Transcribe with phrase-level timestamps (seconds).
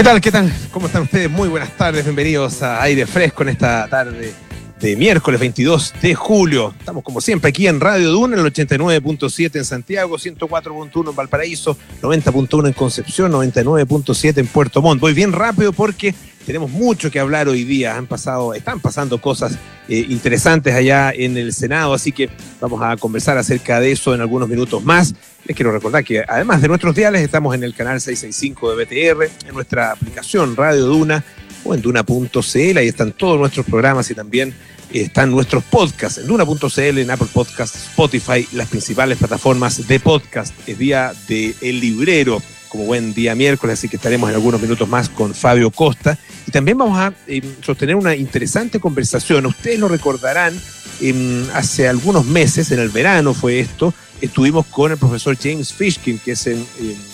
[0.00, 0.20] ¿Qué tal?
[0.22, 0.50] ¿Qué tal?
[0.72, 1.30] ¿Cómo están ustedes?
[1.30, 4.32] Muy buenas tardes, bienvenidos a Aire Fresco en esta tarde
[4.80, 6.72] de miércoles 22 de julio.
[6.78, 12.68] Estamos como siempre aquí en Radio Duna, el 89.7 en Santiago, 104.1 en Valparaíso, 90.1
[12.68, 15.02] en Concepción, 99.7 en Puerto Montt.
[15.02, 16.14] Voy bien rápido porque
[16.46, 17.98] tenemos mucho que hablar hoy día.
[17.98, 22.96] Han pasado, están pasando cosas eh, interesantes allá en el Senado, así que vamos a
[22.96, 25.14] conversar acerca de eso en algunos minutos más.
[25.44, 29.48] Les quiero recordar que además de nuestros diales, estamos en el canal 665 de BTR,
[29.48, 31.24] en nuestra aplicación Radio Duna
[31.64, 32.78] o en duna.cl.
[32.78, 34.54] Ahí están todos nuestros programas y también
[34.92, 40.54] están nuestros podcasts en duna.cl, en Apple Podcasts, Spotify, las principales plataformas de podcast.
[40.68, 45.08] Es día de Librero, como buen día miércoles, así que estaremos en algunos minutos más
[45.08, 46.18] con Fabio Costa.
[46.46, 49.46] Y también vamos a eh, sostener una interesante conversación.
[49.46, 50.58] Ustedes lo recordarán,
[51.00, 56.18] eh, hace algunos meses, en el verano fue esto, estuvimos con el profesor James Fishkin,
[56.18, 56.64] que es el,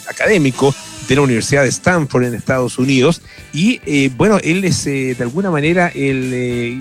[0.08, 0.74] académico
[1.08, 3.22] de la Universidad de Stanford en Estados Unidos.
[3.52, 6.80] Y eh, bueno, él es eh, de alguna manera el, eh,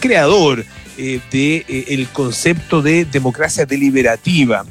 [0.00, 0.64] creador
[0.96, 4.64] del concepto de democracia deliberativa.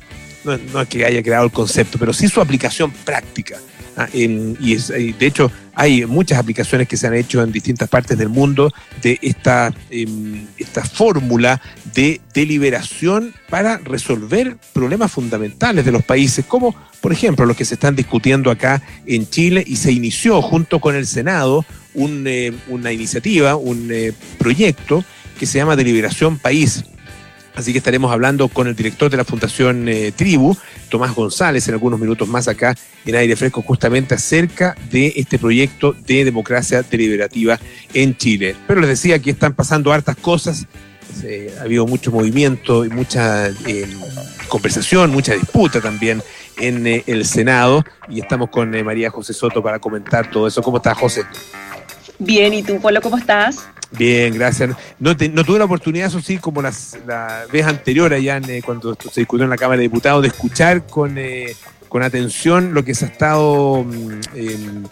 [0.43, 3.59] No, no es que haya creado el concepto, pero sí su aplicación práctica.
[3.95, 8.29] Ah, y, de hecho hay muchas aplicaciones que se han hecho en distintas partes del
[8.29, 11.61] mundo de esta, em, esta fórmula
[11.93, 17.75] de deliberación para resolver problemas fundamentales de los países, como por ejemplo los que se
[17.75, 23.55] están discutiendo acá en Chile y se inició junto con el Senado eh, una iniciativa,
[23.55, 25.03] un eh, proyecto
[25.37, 26.83] que se llama Deliberación País
[27.55, 30.55] Así que estaremos hablando con el director de la Fundación eh, Tribu,
[30.89, 35.93] Tomás González, en algunos minutos más acá en Aire Fresco, justamente acerca de este proyecto
[36.05, 37.59] de democracia deliberativa
[37.93, 38.55] en Chile.
[38.67, 40.65] Pero les decía que están pasando hartas cosas,
[41.59, 43.87] ha habido mucho movimiento y mucha eh,
[44.47, 46.23] conversación, mucha disputa también
[46.57, 50.61] en eh, el Senado y estamos con María José Soto para comentar todo eso.
[50.63, 51.23] ¿Cómo estás, José?
[52.19, 53.67] Bien, ¿y tú, Polo, cómo estás?
[53.97, 54.75] Bien, gracias.
[54.99, 58.95] No, tuve la oportunidad, eso sí, como las, la vez anterior allá en, eh, cuando
[58.95, 61.55] se discutió en la Cámara de Diputados, de escuchar con, eh,
[61.89, 64.83] con atención lo que se ha estado mm, em,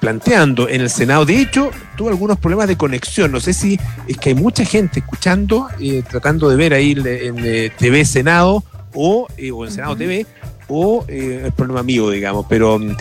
[0.00, 1.26] planteando en el Senado.
[1.26, 3.30] De hecho, tuve algunos problemas de conexión.
[3.30, 3.78] No sé si
[4.08, 9.28] es que hay mucha gente escuchando, eh, tratando de ver ahí en TV Senado o,
[9.52, 10.26] o en Senado TV,
[10.68, 12.96] o el problema mío, digamos, pero mm,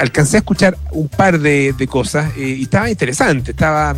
[0.00, 3.94] alcancé a escuchar un par de, de cosas y estaba interesante, estaba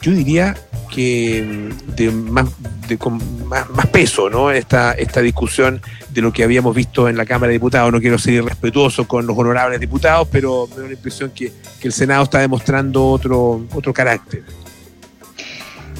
[0.00, 0.56] yo diría
[0.92, 2.48] que mm, de más,
[2.88, 4.50] de, con más, peso, ¿no?
[4.50, 5.80] Esta, esta discusión
[6.10, 7.92] de lo que habíamos visto en la Cámara de Diputados.
[7.92, 11.88] No quiero ser irrespetuoso con los honorables diputados, pero me da la impresión que, que
[11.88, 14.44] el Senado está demostrando otro, otro carácter.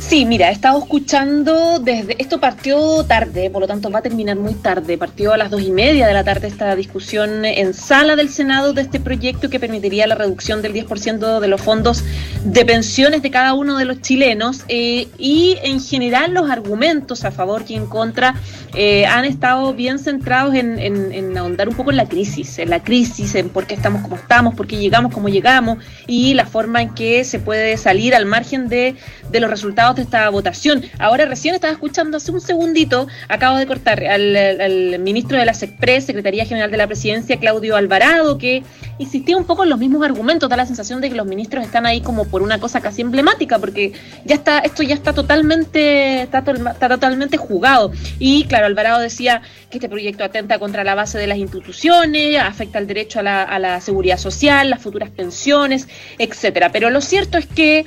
[0.09, 2.15] Sí, mira, he estado escuchando desde.
[2.23, 4.97] Esto partió tarde, por lo tanto va a terminar muy tarde.
[4.97, 8.73] Partió a las dos y media de la tarde esta discusión en sala del Senado
[8.73, 12.05] de este proyecto que permitiría la reducción del 10% de los fondos
[12.45, 14.63] de pensiones de cada uno de los chilenos.
[14.69, 18.37] Eh, y en general, los argumentos a favor y en contra
[18.77, 22.81] eh, han estado bien centrados en, en, ahondar un poco en la crisis, en la
[22.81, 26.81] crisis, en por qué estamos como estamos, por qué llegamos como llegamos y la forma
[26.81, 28.95] en que se puede salir al margen de,
[29.31, 30.85] de los resultados esta votación.
[30.99, 36.07] Ahora recién estaba escuchando hace un segundito, acabo de cortar al, ministro de la SECPRES,
[36.07, 38.63] Secretaría General de la Presidencia, Claudio Alvarado, que
[38.99, 41.87] insistía un poco en los mismos argumentos, da la sensación de que los ministros están
[41.87, 43.93] ahí como por una cosa casi emblemática, porque
[44.25, 47.93] ya está, esto ya está totalmente, está, totalmente jugado.
[48.19, 52.79] Y claro, Alvarado decía que este proyecto atenta contra la base de las instituciones, afecta
[52.79, 56.71] el derecho a la, a la seguridad social, las futuras pensiones, etcétera.
[56.73, 57.85] Pero lo cierto es que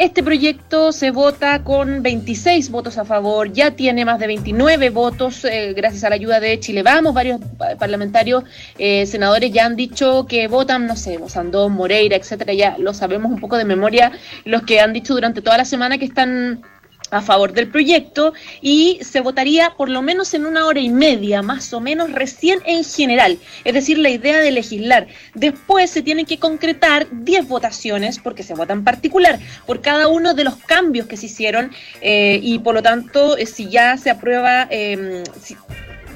[0.00, 5.44] este proyecto se vota con 26 votos a favor, ya tiene más de 29 votos
[5.44, 7.12] eh, gracias a la ayuda de Chile Vamos.
[7.12, 7.38] Varios
[7.78, 8.44] parlamentarios,
[8.78, 12.54] eh, senadores ya han dicho que votan, no sé, Sandón, Moreira, etcétera.
[12.54, 14.10] Ya lo sabemos un poco de memoria,
[14.46, 16.62] los que han dicho durante toda la semana que están
[17.10, 21.42] a favor del proyecto y se votaría por lo menos en una hora y media,
[21.42, 23.38] más o menos, recién en general.
[23.64, 25.06] Es decir, la idea de legislar.
[25.34, 30.34] Después se tienen que concretar 10 votaciones, porque se vota en particular, por cada uno
[30.34, 34.10] de los cambios que se hicieron eh, y por lo tanto, eh, si ya se
[34.10, 35.22] aprueba, eh,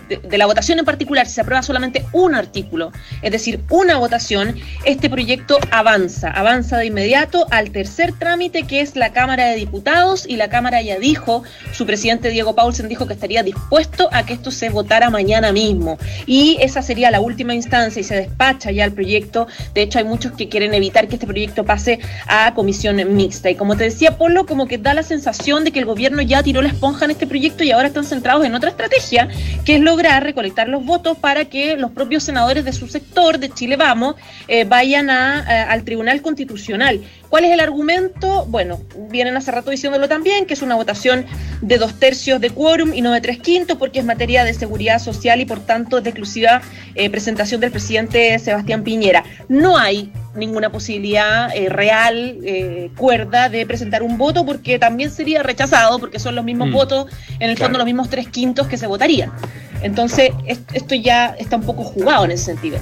[0.09, 2.93] de, la votación en particular, si se aprueba solamente un artículo,
[3.23, 8.97] es decir, una votación, este proyecto avanza, avanza de inmediato al tercer trámite que es
[8.97, 11.43] la Cámara de Diputados y la Cámara ya dijo,
[11.73, 15.99] su presidente Diego Paulsen dijo que estaría dispuesto a que esto se votara mañana mismo
[16.27, 19.47] y esa sería la última instancia y se despacha ya el proyecto.
[19.75, 23.55] De hecho, hay muchos que quieren evitar que este proyecto pase a comisión mixta y
[23.55, 26.63] como te decía Polo, como que da la sensación de que el gobierno ya tiró
[26.63, 29.29] la esponja en este proyecto y ahora están centrados en otra estrategia,
[29.65, 33.39] que es lo lograr recolectar los votos para que los propios senadores de su sector,
[33.39, 34.17] de Chile Vamos,
[34.49, 37.01] eh, vayan a, al Tribunal Constitucional.
[37.29, 38.45] ¿Cuál es el argumento?
[38.47, 41.27] Bueno, vienen hace rato diciéndolo también, que es una votación
[41.61, 44.99] de dos tercios de quórum y no de tres quintos, porque es materia de seguridad
[44.99, 46.61] social y por tanto de exclusiva
[46.97, 49.23] eh, presentación del presidente Sebastián Piñera.
[49.49, 55.43] No hay ninguna posibilidad eh, real, eh, cuerda, de presentar un voto, porque también sería
[55.43, 56.73] rechazado, porque son los mismos mm.
[56.73, 57.07] votos,
[57.39, 59.33] en el fondo los mismos tres quintos que se votarían.
[59.83, 60.31] Entonces,
[60.73, 62.79] esto ya está un poco jugado en ese sentido.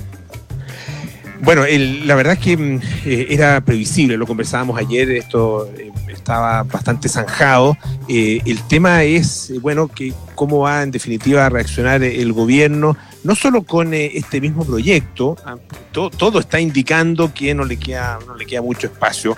[1.42, 1.64] Bueno,
[2.04, 7.08] la verdad es que mm, eh, era previsible, lo conversábamos ayer, esto eh, estaba bastante
[7.08, 7.76] zanjado.
[8.08, 13.34] Eh, el tema es, bueno, que cómo va en definitiva a reaccionar el gobierno, no
[13.34, 15.56] solo con este mismo proyecto, ah,
[15.92, 19.36] todo está indicando que no le queda, no le queda mucho espacio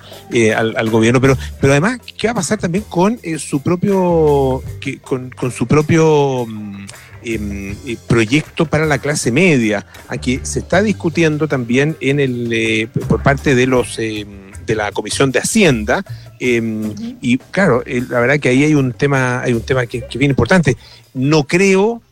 [0.57, 4.63] al, gobierno, pero, pero además, ¿qué va a pasar también con su propio,
[5.03, 6.87] con, con su propio mm,
[7.25, 13.23] eh, proyecto para la clase media, aquí se está discutiendo también en el, eh, por
[13.23, 16.05] parte de los em, de la Comisión de Hacienda.
[16.41, 20.19] Em, y claro, la verdad que ahí hay un tema, hay un tema que, que
[20.19, 20.77] bien importante.
[21.13, 22.03] No creo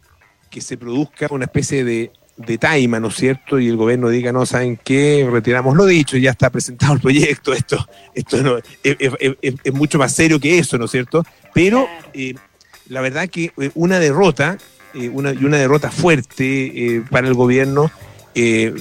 [0.50, 3.58] que se produzca una especie de de taima, ¿no es cierto?
[3.58, 5.28] Y el gobierno diga, no, ¿saben qué?
[5.30, 10.58] Retiramos lo dicho, ya está presentado el proyecto, esto, esto es, mucho más serio que
[10.58, 11.24] eso, ¿no es cierto?
[11.54, 12.34] Pero eh,
[12.88, 14.58] la verdad que una derrota
[14.94, 17.90] eh, una, y una derrota fuerte eh, para el gobierno,
[18.34, 18.74] eh,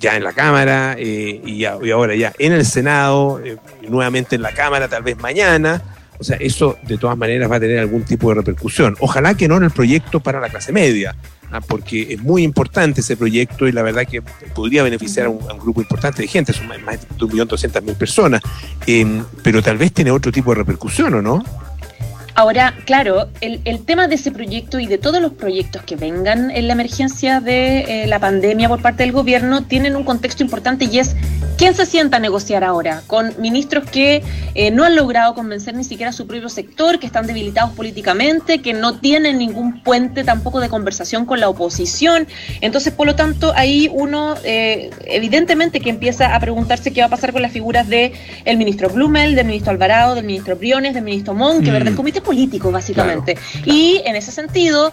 [0.00, 3.40] ya en la Cámara y, ahora ya en el Senado,
[3.88, 5.82] nuevamente en la Cámara, tal vez mañana.
[6.18, 8.96] O sea, eso de todas maneras va a tener algún tipo de repercusión.
[9.00, 11.16] Ojalá que no en el proyecto para la clase media,
[11.50, 11.60] ¿ah?
[11.60, 14.22] porque es muy importante ese proyecto y la verdad que
[14.54, 18.42] podría beneficiar a un, grupo importante de gente, son más de 1.200.000 personas,
[19.42, 21.44] pero tal vez tiene otro tipo de repercusión, ¿o no?
[22.34, 26.66] Ahora, claro, el, tema de ese proyecto y de todos los proyectos que vengan en
[26.66, 30.98] la emergencia de eh, la pandemia por parte del gobierno tienen un contexto importante y
[30.98, 31.14] es
[31.56, 34.22] quién se sienta a negociar ahora con ministros que
[34.54, 38.60] eh, no han logrado convencer ni siquiera a su propio sector, que están debilitados políticamente,
[38.60, 42.26] que no tienen ningún puente tampoco de conversación con la oposición.
[42.60, 47.10] Entonces, por lo tanto, ahí uno eh, evidentemente que empieza a preguntarse qué va a
[47.10, 48.12] pasar con las figuras del
[48.44, 51.74] el ministro Blumel, del ministro Alvarado, del ministro Briones, del ministro Mon, que mm.
[51.74, 53.36] verdad, comité político, básicamente.
[53.64, 54.92] Y en ese sentido,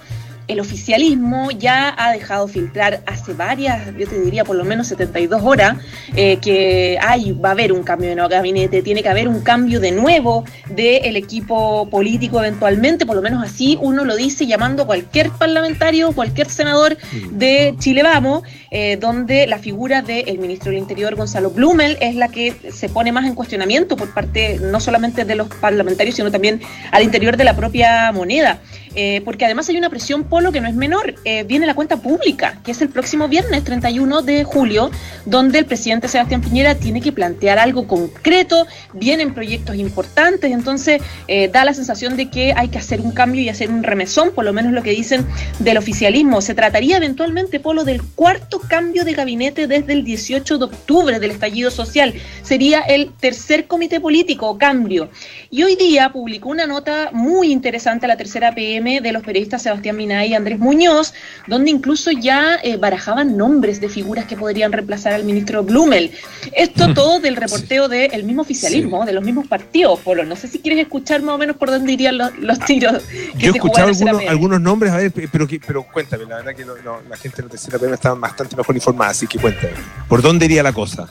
[0.49, 5.41] el oficialismo ya ha dejado filtrar hace varias, yo te diría por lo menos 72
[5.43, 5.77] horas,
[6.15, 9.41] eh, que hay, va a haber un cambio de nuevo gabinete, tiene que haber un
[9.41, 14.83] cambio de nuevo del equipo político eventualmente, por lo menos así uno lo dice llamando
[14.83, 16.97] a cualquier parlamentario, cualquier senador
[17.31, 22.29] de Chile Vamos, eh, donde la figura del ministro del Interior, Gonzalo Blumel, es la
[22.29, 26.59] que se pone más en cuestionamiento por parte no solamente de los parlamentarios, sino también
[26.91, 28.59] al interior de la propia moneda.
[28.95, 31.15] Eh, porque además hay una presión polo que no es menor.
[31.25, 34.91] Eh, viene la cuenta pública, que es el próximo viernes 31 de julio,
[35.25, 41.49] donde el presidente Sebastián Piñera tiene que plantear algo concreto, vienen proyectos importantes, entonces eh,
[41.49, 44.45] da la sensación de que hay que hacer un cambio y hacer un remesón, por
[44.45, 45.25] lo menos lo que dicen
[45.59, 46.41] del oficialismo.
[46.41, 51.31] Se trataría eventualmente, Polo, del cuarto cambio de gabinete desde el 18 de octubre del
[51.31, 52.13] estallido social.
[52.43, 55.09] Sería el tercer comité político o cambio.
[55.51, 59.61] Y hoy día publicó una nota muy interesante a la tercera PM de los periodistas
[59.61, 61.13] Sebastián Minay y Andrés Muñoz,
[61.47, 66.11] donde incluso ya eh, barajaban nombres de figuras que podrían reemplazar al ministro Blumel.
[66.53, 70.23] Esto todo del reporteo del mismo oficialismo, de los mismos partidos, Polo.
[70.23, 73.03] No sé si quieres escuchar más o menos por dónde irían los, tiros.
[73.03, 73.91] Que Yo he escuchado
[74.27, 77.77] algunos, nombres, a ver, pero, pero cuéntame, la verdad que la gente de la tercera
[77.77, 79.73] PM estaba bastante mejor informada, así que cuéntame.
[80.07, 81.07] ¿Por dónde iría la cosa?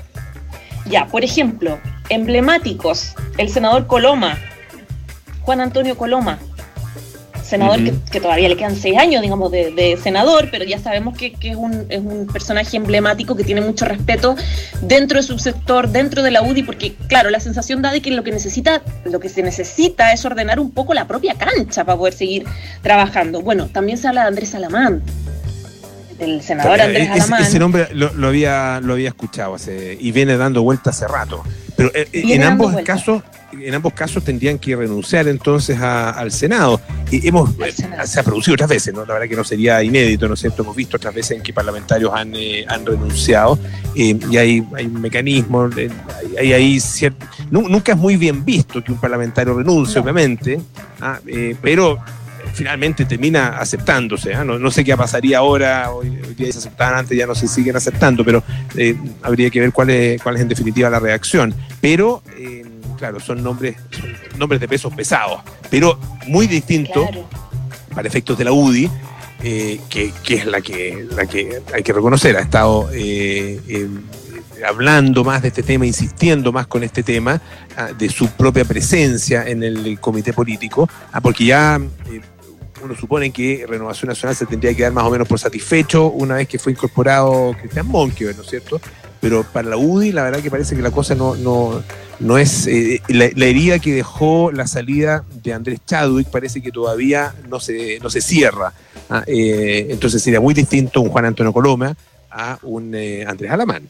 [0.87, 4.39] Ya, por ejemplo, emblemáticos, el senador Coloma,
[5.43, 6.39] Juan Antonio Coloma,
[7.49, 11.57] senador que, todavía le quedan seis años, digamos, de, senador, pero ya sabemos que, es,
[11.57, 14.37] un, es, un, personaje emblemático que tiene mucho respeto
[14.83, 18.11] dentro de su sector, dentro de la UDI, porque, claro, la sensación da de que
[18.11, 21.97] lo que necesita, lo que se necesita es ordenar un poco la propia cancha para
[21.97, 22.45] poder seguir
[22.83, 23.41] trabajando.
[23.41, 25.03] Bueno, también se habla de Andrés Alamán,
[26.19, 27.43] del senador Andrés Alamán.
[27.43, 31.43] Ese, nombre lo, había, lo había escuchado hace, y viene dando vuelta hace rato.
[31.77, 36.81] Pero eh, en ambos casos en ambos casos tendrían que renunciar entonces al Senado.
[37.11, 37.51] Y hemos,
[38.05, 39.07] se ha producido otras veces, ¿no?
[39.07, 40.63] La verdad que no sería inédito, ¿no es cierto?
[40.63, 43.59] Hemos visto otras veces en que parlamentarios han, eh, han renunciado
[43.95, 45.91] eh, y hay, hay mecanismos, eh,
[46.39, 46.79] hay, hay
[47.51, 50.61] nunca es muy bien visto que un parlamentario renuncie, obviamente,
[51.01, 51.19] ¿ah?
[51.63, 51.99] pero
[52.53, 54.35] finalmente termina aceptándose.
[54.35, 54.45] ¿ah?
[54.45, 58.25] No, sé qué pasaría ahora, hoy, día se aceptaban antes, ya no se siguen aceptando,
[58.25, 58.43] pero
[59.23, 61.55] habría que ver cuál es, cuál es en definitiva la reacción.
[61.81, 62.23] Pero
[62.99, 63.77] claro, son nombres,
[64.37, 65.41] nombres de pesos pesados,
[65.71, 67.09] pero muy distintos
[67.95, 68.91] para efectos de la UDI
[69.41, 72.91] que, que, es la que, la que hay que reconocer, ha estado
[74.67, 77.41] hablando más de este tema, insistiendo más con este tema,
[77.77, 82.21] ah, de su propia presencia en el, comité político, ah, porque ya eh,
[82.83, 86.37] uno supone que Renovación Nacional se tendría que dar más o menos por satisfecho una
[86.37, 88.81] vez que fue incorporado Cristian Monkever, ¿no es cierto?
[89.21, 91.83] Pero para la UDI la verdad que parece que la cosa no, no,
[92.21, 92.67] no es...
[92.67, 97.99] Eh, la, herida que dejó la salida de Andrés Chadwick parece que todavía no se,
[98.01, 98.73] no se cierra.
[99.11, 101.97] Ah, eh, entonces sería muy distinto un Juan Antonio Coloma
[102.31, 102.95] a un
[103.27, 103.89] Andrés Alamán.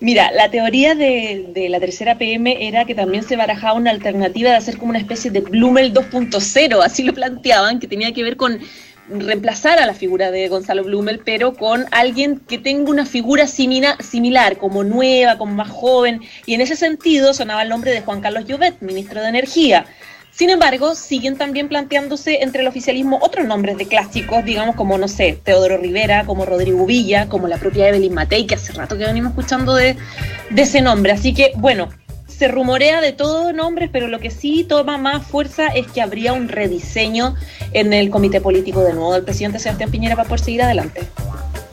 [0.00, 4.56] Mira, la teoría de, la tercera PM era que también se barajaba una alternativa de
[4.56, 8.60] hacer como una especie de Blumel 2.0, así lo planteaban, que tenía que ver con
[9.10, 14.58] reemplazar a la figura de Gonzalo Blumel, pero con alguien que tenga una figura similar,
[14.58, 18.44] como nueva, como más joven, y en ese sentido sonaba el nombre de Juan Carlos
[18.46, 19.86] Llobet, ministro de Energía.
[20.38, 25.08] Sin embargo, siguen también planteándose entre el oficialismo otros nombres de clásicos, digamos como, no
[25.08, 29.04] sé, Teodoro Rivera, como Rodrigo Villa, como la propia Evelyn Matei, que hace rato que
[29.04, 29.96] venimos escuchando de,
[30.56, 31.10] ese nombre.
[31.10, 31.88] Así que, bueno,
[32.38, 36.32] se rumorea de todos nombres, pero lo que sí toma más fuerza es que habría
[36.32, 37.34] un rediseño
[37.72, 41.02] en el comité político de nuevo del presidente Sebastián Piñera para poder seguir adelante.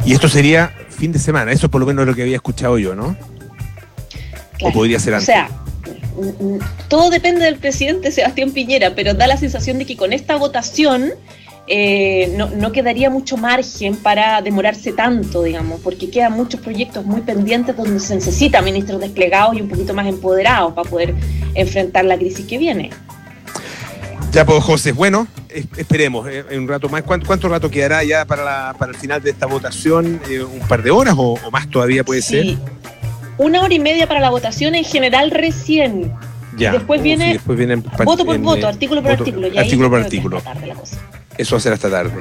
[0.06, 2.78] Y esto sería fin de semana, eso es por lo menos lo que había escuchado
[2.80, 3.16] yo, ¿no?
[4.62, 5.30] o podría ser antes.
[5.30, 5.50] O sea,
[6.88, 11.12] todo depende del presidente Sebastián Piñera, pero da la sensación de que con esta votación
[11.68, 17.76] eh, no, quedaría mucho margen para demorarse tanto, digamos, porque quedan muchos proyectos muy pendientes
[17.76, 21.16] donde se necesita ministros desplegados y un poquito más empoderados para poder
[21.56, 22.92] enfrentar la crisis que viene.
[24.32, 25.28] Ya, pues, José, bueno,
[25.78, 27.04] esperemos eh, un rato más.
[27.04, 30.20] ¿Cuánto, rato quedará ya para, para el final de esta votación?
[30.30, 32.58] Eh, ¿Un par de horas o, más todavía puede ser?
[33.38, 36.14] una hora y media para la votación en general recién.
[36.58, 36.72] Ya.
[36.72, 39.48] Después, viene después viene voto por voto, artículo por artículo.
[39.58, 40.42] artículo por artículo.
[41.38, 42.12] Eso va a ser hasta tarde.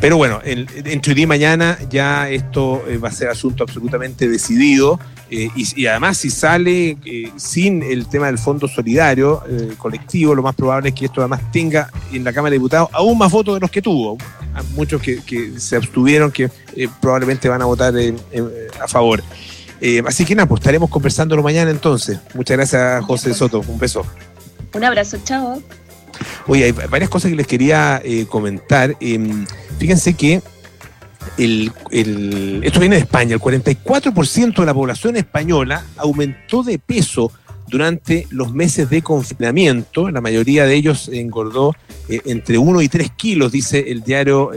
[0.00, 5.00] Pero bueno, entre hoy y mañana ya esto eh, va a ser asunto absolutamente decidido.
[5.30, 9.42] Eh, y, además, si sale eh, sin el tema del fondo solidario
[9.78, 13.16] colectivo, lo más probable es que esto además tenga en la Cámara de Diputados aún
[13.16, 14.18] más votos de los que tuvo.
[14.74, 16.50] Muchos que, se abstuvieron, que
[17.00, 17.94] probablemente van a votar
[18.80, 19.22] a favor.
[20.06, 22.18] Así que nada, pues estaremos conversándolo mañana entonces.
[22.34, 23.64] Muchas gracias, José Soto.
[23.66, 24.04] Un beso.
[24.74, 25.62] Un abrazo, chao.
[26.46, 28.96] Oye, hay varias cosas que les quería eh, comentar.
[29.00, 29.46] Em,
[29.78, 30.42] fíjense que
[31.36, 33.34] esto viene de España.
[33.34, 37.32] El 44% de la población española aumentó de peso
[37.66, 40.10] durante los meses de confinamiento.
[40.10, 41.74] La mayoría de ellos engordó
[42.08, 44.50] eh, entre 1 y 3 kilos, dice el diario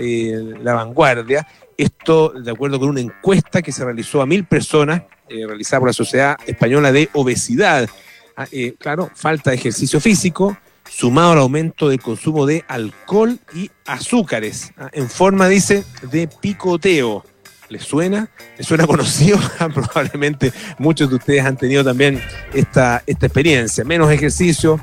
[0.61, 1.47] La Vanguardia.
[1.77, 5.89] Esto de acuerdo con una encuesta que se realizó a mil personas, eh, realizada por
[5.89, 7.87] la Sociedad Española de Obesidad.
[8.35, 10.57] Ah, eh, claro, falta de ejercicio físico,
[10.89, 17.23] sumado al aumento del consumo de alcohol y azúcares, ah, en forma, dice, de picoteo.
[17.69, 18.29] ¿Les suena?
[18.57, 19.37] ¿Les suena conocido?
[19.73, 22.21] Probablemente muchos de ustedes han tenido también
[22.53, 23.83] esta, experiencia.
[23.83, 24.79] Menos ejercicio,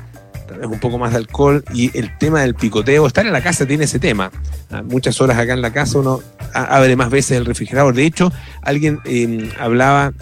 [0.47, 3.07] tal vez un poco más de alcohol y el tema del picoteo.
[3.07, 4.31] Estar en la casa tiene ese tema.
[4.69, 6.21] Ah, muchas horas acá en la casa uno
[6.53, 7.93] abre más veces el refrigerador.
[7.93, 8.31] De hecho,
[8.61, 10.13] alguien em, hablaba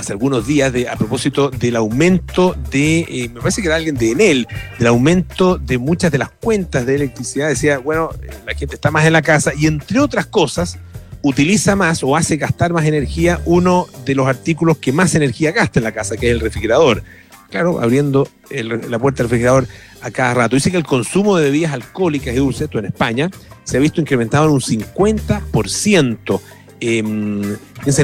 [0.00, 4.12] hace algunos días a propósito del aumento de, eh, me parece que era alguien de
[4.12, 7.48] Enel, del aumento de muchas de las cuentas de electricidad.
[7.48, 10.78] Decía, bueno, eh, la gente está más en la casa y entre otras cosas
[11.22, 15.78] utiliza más o hace gastar más energía uno de los artículos que más energía gasta
[15.78, 17.02] en la casa, que es el refrigerador
[17.50, 19.66] claro, abriendo la puerta del refrigerador
[20.00, 20.56] a cada rato.
[20.56, 23.30] Dice que el consumo de bebidas alcohólicas y dulces, esto en España,
[23.64, 26.40] se ha visto incrementado en un 50%.
[26.80, 27.02] Eh,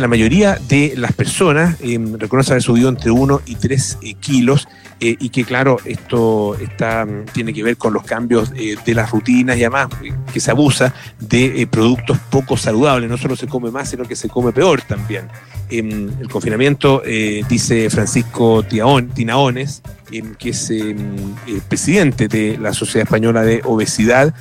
[0.00, 4.68] la mayoría de las personas eh, reconoce haber subido entre 1 y 3 eh, kilos
[5.00, 9.58] eh, y que claro, esto está, tiene que ver con los cambios de las rutinas
[9.58, 9.88] y además
[10.32, 13.10] que se abusa de productos poco saludables.
[13.10, 15.28] No solo se come más, sino que se come peor también.
[15.68, 17.02] Em, el confinamiento,
[17.48, 21.34] dice Francisco Tinaones, em, que es em,
[21.68, 24.34] presidente de la Sociedad Española de Obesidad,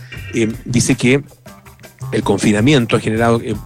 [0.65, 1.21] dice que
[2.11, 3.57] el confinamiento ha generado en,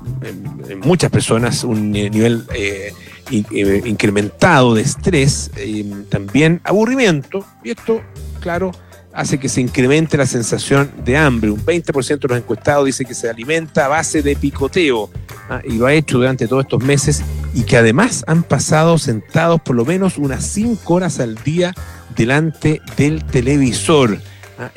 [0.81, 2.93] muchas personas un nivel eh,
[3.31, 8.01] eh, incrementado de estrés, y también aburrimiento, y esto,
[8.39, 8.71] claro,
[9.13, 11.51] hace que se incremente la sensación de hambre.
[11.51, 15.09] Un 20% de los encuestados dice que se alimenta a base de picoteo
[15.49, 15.61] ¿ah?
[15.63, 19.75] y lo ha hecho durante todos estos meses y que además han pasado sentados por
[19.75, 21.73] lo menos unas 5 horas al día
[22.15, 24.19] delante del televisor.
[24.59, 24.71] ¿Ah?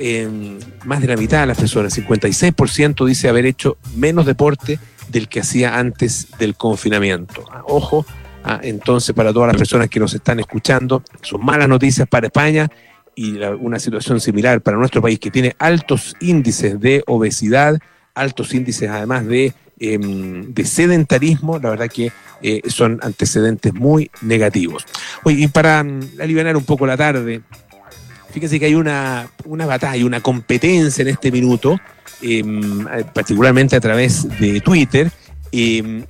[0.85, 5.41] más de la mitad de las personas, 56% dice haber hecho menos deporte del que
[5.41, 7.45] hacía antes del confinamiento.
[7.51, 7.63] ¿ah?
[7.67, 8.07] Ojo,
[8.45, 8.61] ¿ah?
[8.63, 12.71] entonces para todas las personas que nos están escuchando, son malas noticias para España
[13.15, 17.79] y una situación similar para nuestro país que tiene altos índices de obesidad,
[18.15, 22.11] altos índices además de, em, de sedentarismo, la verdad que
[22.43, 24.85] eh, son antecedentes muy negativos.
[25.25, 27.43] Oye, y para mm, aliviar un poco la tarde,
[28.33, 31.79] fíjense que hay una, una batalla, una competencia en este minuto,
[32.23, 35.11] em, particularmente a través de Twitter,
[35.53, 36.05] em,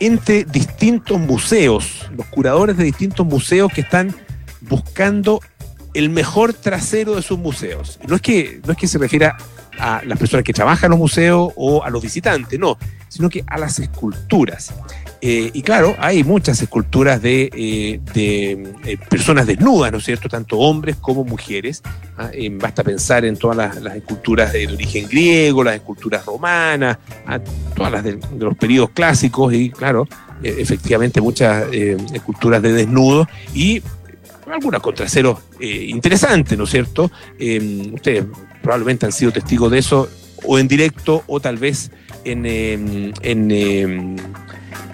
[0.00, 4.14] entre distintos museos, los curadores de distintos museos que están
[4.62, 5.40] buscando
[5.94, 7.98] el mejor trasero de sus museos.
[8.06, 9.36] No es que, no es que se refiera
[9.78, 13.44] a las personas que trabajan en los museos o a los visitantes, no, sino que
[13.46, 14.72] a las esculturas.
[15.20, 20.28] Eh, y claro, hay muchas esculturas de, eh, eh, personas desnudas, ¿no es cierto?
[20.28, 21.82] Tanto hombres como mujeres.
[22.16, 22.30] ¿ah?
[22.52, 27.40] basta pensar en todas las, esculturas de origen griego, las esculturas romanas, ¿ah?
[27.74, 30.06] todas las de, los periodos clásicos y, claro,
[30.42, 33.82] efectivamente muchas esculturas de desnudos y
[34.50, 37.10] algunas con traseros interesantes, ¿no es cierto?
[37.92, 38.24] ustedes
[38.62, 40.08] probablemente han sido testigos de eso,
[40.44, 41.90] o en directo, o tal vez
[42.24, 42.46] en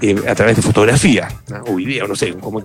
[0.02, 1.28] eh, a través de fotografía
[1.66, 2.62] o video, no sé cómo,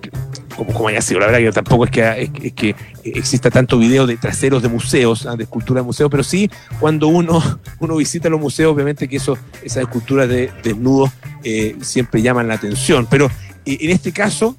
[0.56, 1.20] cómo, haya sido.
[1.20, 5.26] La verdad que tampoco es que, es, que exista tanto video de traseros de museos,
[5.36, 7.42] de esculturas de museos, pero sí cuando uno,
[7.80, 11.10] uno visita los museos, obviamente que eso, esas esculturas de desnudos
[11.44, 13.06] eh, siempre llaman la atención.
[13.08, 13.26] Pero
[13.64, 14.56] eh, en este caso,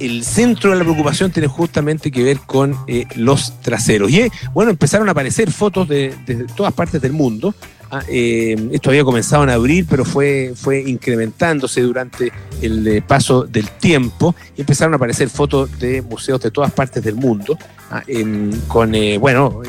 [0.00, 2.76] el centro de la preocupación tiene justamente que ver con
[3.14, 4.10] los traseros.
[4.10, 7.73] Y bueno, empezaron a aparecer fotos de, de, todas partes del mundo Ah,
[8.08, 13.68] eh, esto había comenzado en abril, pero fue, fue incrementándose durante el eh, paso del
[13.70, 17.58] tiempo y empezaron a aparecer fotos de museos de todas partes del mundo,
[17.90, 18.02] ah,
[18.68, 19.62] con, eh, bueno,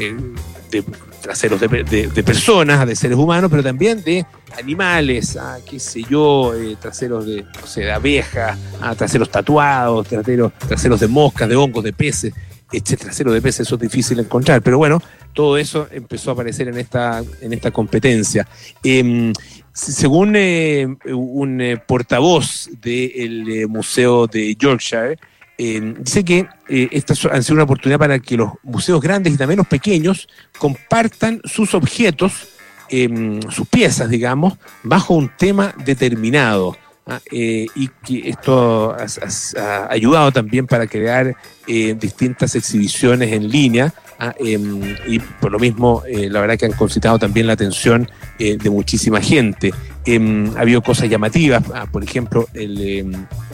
[1.22, 4.26] traseros de, personas, de seres humanos, pero también de
[4.58, 8.58] animales, ah, qué sé yo, traseros de, de abejas,
[8.98, 12.34] traseros tatuados, traseros, traseros de moscas, de hongos, de peces
[12.72, 15.02] este trasero de peces, eso es difícil encontrar, pero bueno,
[15.34, 18.48] todo eso empezó a aparecer en esta, en esta competencia.
[18.84, 19.34] Em,
[19.74, 25.18] según eh, un eh, portavoz del eh, Museo de Yorkshire,
[25.58, 29.58] em, dice que estas han sido una oportunidad para que los museos grandes y también
[29.58, 32.48] los pequeños compartan sus objetos,
[32.90, 36.78] em, sus piezas, digamos, bajo un tema determinado.
[37.06, 37.20] ¿Ah?
[37.32, 41.36] y que esto ha, ayudado también para crear
[41.68, 46.72] distintas exhibiciones en línea Ah, em, y por lo mismo, eh, la verdad que han
[46.72, 49.74] concitado también la atención eh, de muchísima gente.
[50.06, 53.12] Eh, ha habido cosas llamativas, ah, por ejemplo, em,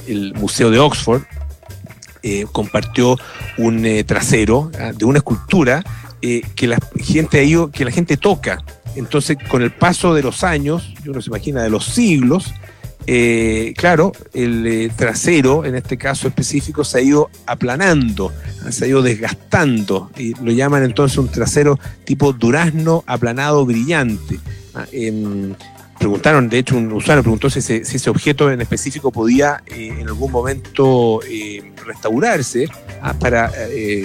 [0.08, 1.24] el, Museo de Oxford
[2.22, 3.18] eh, compartió
[3.58, 5.84] un trasero de una escultura
[6.22, 8.64] que la gente ha ido, que la gente toca.
[8.96, 12.54] Entonces, con el paso de los años, uno se imagina de los siglos,
[13.08, 18.32] eh, claro, el eh, trasero, en este caso específico, se ha ido aplanando,
[18.70, 24.40] se ha ido desgastando, y lo llaman entonces un trasero tipo durazno aplanado brillante.
[24.74, 25.54] Ah, em,
[25.98, 30.32] preguntaron, de hecho, un usuario preguntó si ese, objeto en específico podía eh, en algún
[30.32, 31.20] momento
[31.86, 32.68] restaurarse
[33.02, 33.52] ah, para,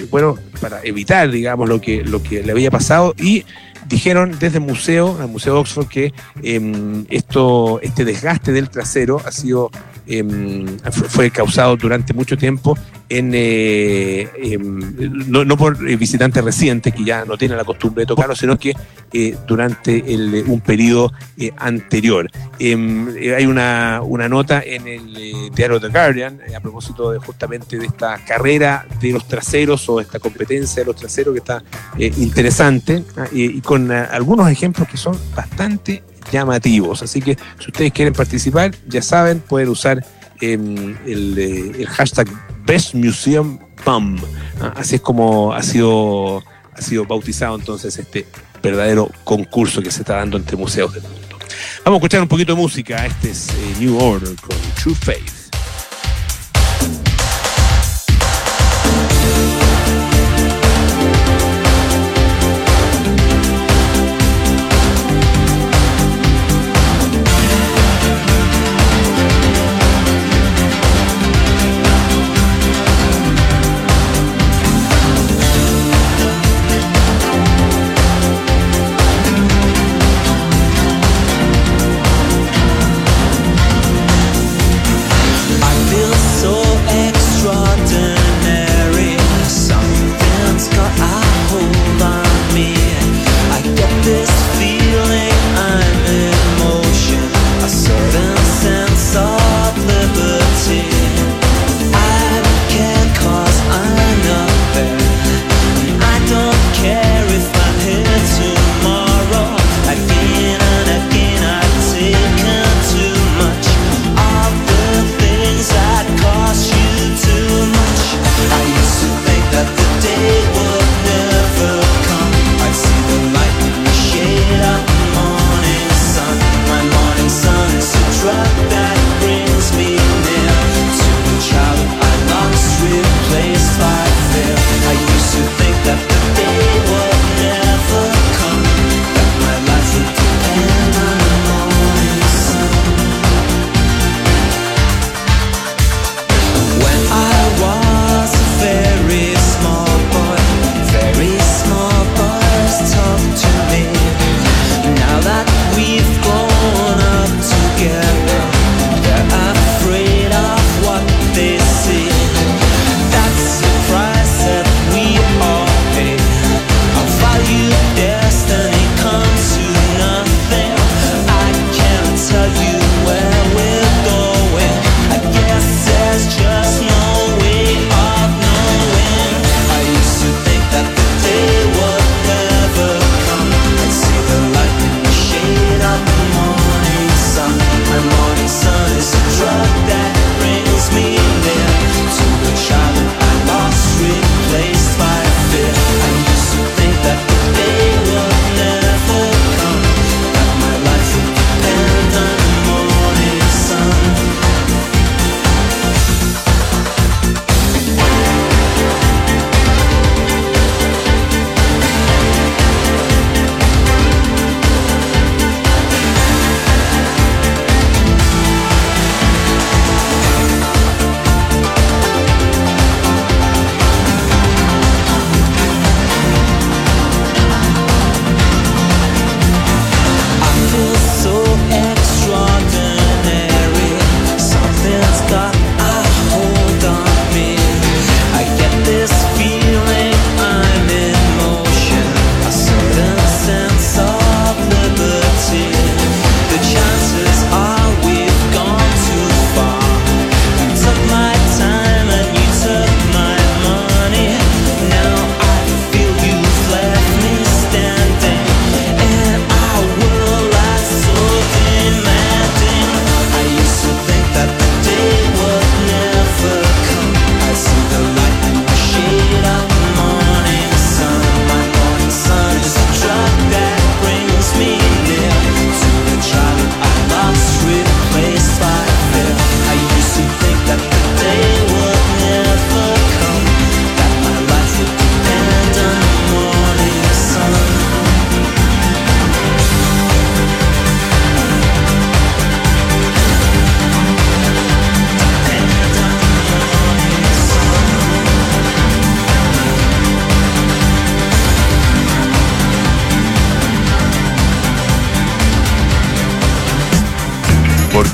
[0.09, 3.45] bueno, para evitar, digamos, lo que, lo que le había pasado y
[3.87, 9.31] dijeron desde el museo, el Museo Oxford, que em, esto, este desgaste del trasero ha
[9.31, 9.71] sido
[10.09, 10.65] Em,
[11.09, 12.77] fue causado durante mucho tiempo
[13.09, 14.79] en, eh, em,
[15.27, 18.73] no, por visitantes recientes que ya no tienen la costumbre de tocarlo, sino que
[19.11, 20.01] eh, durante
[20.47, 22.29] un periodo eh, anterior.
[22.57, 27.87] Em, hay una, una, nota en el diario The Guardian a propósito de justamente de
[27.87, 31.61] esta carrera de los traseros o esta competencia de los traseros que está
[31.97, 37.01] interesante ah, y con algunos ejemplos que son bastante llamativos.
[37.03, 40.05] Así que si ustedes quieren participar, ya saben, pueden usar
[40.41, 42.27] em, eh, el, hashtag
[42.65, 43.59] Best Museum.
[43.85, 48.27] Ah, así es como ha sido, ha sido bautizado entonces este
[48.61, 51.17] verdadero concurso que se está dando entre museos del mundo.
[51.85, 53.05] Vamos a escuchar un poquito de música.
[53.05, 55.36] Este es eh, New Order con True Faith.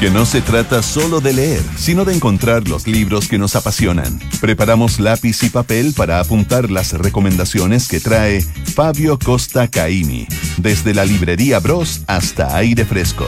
[0.04, 4.20] Porque no se trata solo de leer, sino de encontrar los libros que nos apasionan.
[4.42, 11.06] Preparamos lápiz y papel para apuntar las recomendaciones que trae Fabio Costa Caimi, desde la
[11.06, 13.26] librería Bros hasta aire fresco.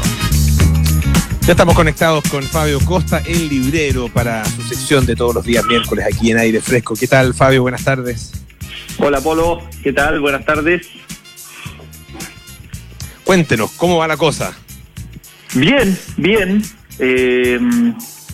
[1.43, 5.63] Ya estamos conectados con Fabio Costa, el librero, para su sección de todos los días
[5.67, 6.93] miércoles aquí en Aire Fresco.
[6.99, 7.61] ¿Qué tal, Fabio?
[7.61, 8.33] Buenas tardes.
[8.97, 9.61] Hola, Polo.
[9.81, 10.19] ¿Qué tal?
[10.19, 10.87] Buenas tardes.
[13.23, 14.57] Cuéntenos, ¿cómo va la cosa?
[15.55, 16.61] Bien, bien.
[16.99, 17.59] Eh,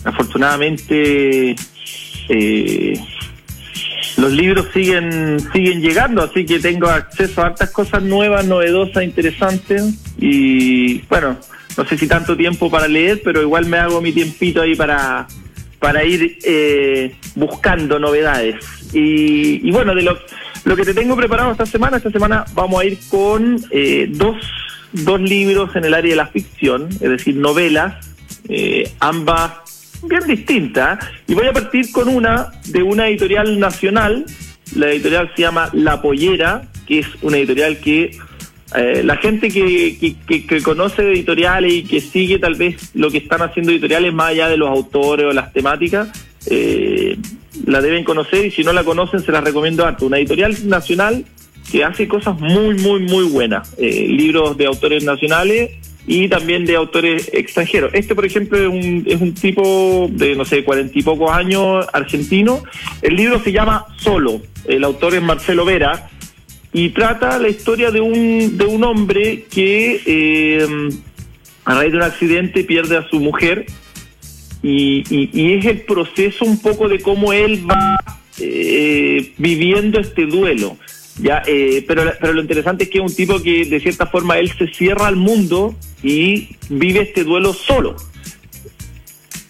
[0.04, 1.56] afortunadamente,
[2.28, 3.00] eh,
[4.16, 9.94] los libros siguen siguen llegando, así que tengo acceso a hartas cosas nuevas, novedosas, interesantes.
[10.18, 11.38] Y bueno,
[11.76, 15.26] no sé si tanto tiempo para leer, pero igual me hago mi tiempito ahí para,
[15.78, 18.56] para ir eh, buscando novedades.
[18.92, 20.18] Y, bueno, de lo,
[20.64, 24.36] lo que te tengo preparado esta semana, esta semana vamos a ir con eh, dos,
[24.92, 28.06] dos libros en el área de la ficción, es decir, novelas,
[28.48, 29.52] eh, ambas
[30.02, 30.98] bien distintas.
[31.26, 34.24] Y voy a partir con una de una editorial nacional.
[34.76, 38.16] La editorial se llama La Pollera, que es una editorial que
[38.74, 43.42] eh, la gente que, que, conoce editoriales y que sigue tal vez lo que están
[43.42, 46.08] haciendo editoriales más allá de los autores o las temáticas,
[46.46, 47.18] eh,
[47.66, 50.06] la deben conocer y si no la conocen se la recomiendo harto.
[50.06, 51.24] Una editorial nacional
[51.70, 53.74] que hace cosas muy, muy, muy buenas.
[53.78, 55.70] Eh, libros de autores nacionales
[56.06, 57.92] y también de autores extranjeros.
[57.94, 61.86] Este, por ejemplo, es un, es un tipo de, no sé, cuarenta y pocos años,
[61.92, 62.62] argentino.
[63.00, 64.42] El libro se llama Solo.
[64.66, 66.08] El autor es Marcelo Vera
[66.72, 70.66] y trata la historia de un, de un hombre que eh,
[71.64, 73.66] a raíz de un accidente pierde a su mujer
[74.62, 77.98] y, y, es el proceso un poco de cómo él va
[78.38, 80.76] eh, viviendo este duelo.
[81.22, 84.38] Ya, eh, pero, pero lo interesante es que es un tipo que de cierta forma
[84.38, 87.96] él se cierra al mundo y vive este duelo solo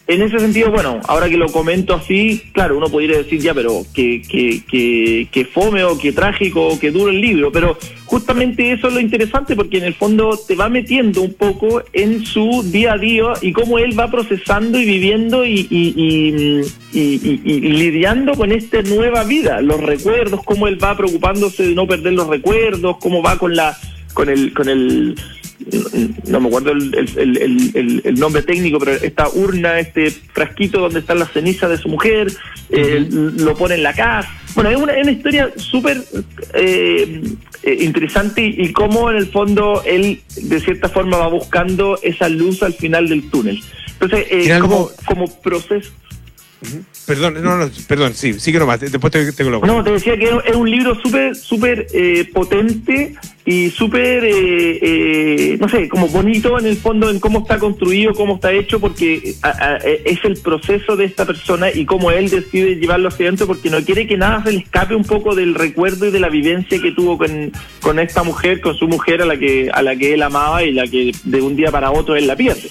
[0.09, 3.85] en ese sentido, bueno, ahora que lo comento así, claro, uno podría decir ya, pero
[3.95, 8.89] que, que, que, fome o que trágico o que duro el libro, pero justamente eso
[8.89, 12.95] es lo interesante porque en el fondo te va metiendo un poco en su día
[12.95, 16.63] a día y cómo él va procesando y viviendo y, y,
[16.93, 22.15] y lidiando con esta nueva vida, los recuerdos, cómo él va preocupándose de no perder
[22.15, 23.77] los recuerdos, cómo va con la
[24.15, 25.17] con el con el
[26.27, 31.71] no me acuerdo el, nombre técnico, pero esta urna, este frasquito donde están las cenizas
[31.71, 32.33] de su mujer,
[32.71, 34.29] eh, lo pone en la casa.
[34.55, 36.03] Bueno, es una, historia súper
[36.55, 37.23] eh,
[37.63, 42.63] eh, interesante y, cómo en el fondo él de cierta forma va buscando esa luz
[42.63, 43.61] al final del túnel.
[44.01, 45.91] Entonces, como, como proceso...
[47.07, 50.31] Perdón, no, no, perdón, sí, sigue nomás, después te, te lo No, te decía que
[50.45, 56.61] es un libro súper, súper eh, potente y súper, eh, eh, no sé, como bonito
[56.61, 59.35] en el fondo en cómo está construido, cómo está hecho, porque
[60.05, 63.83] es el proceso de esta persona y cómo él decide llevarlo hacia adentro, porque no
[63.85, 66.93] quiere que nada se le escape un poco del recuerdo y de la vivencia que
[66.93, 70.23] tuvo con, con esta mujer, con su mujer a la que, a la que él
[70.23, 72.71] amaba y la que de un día para otro él la pierde.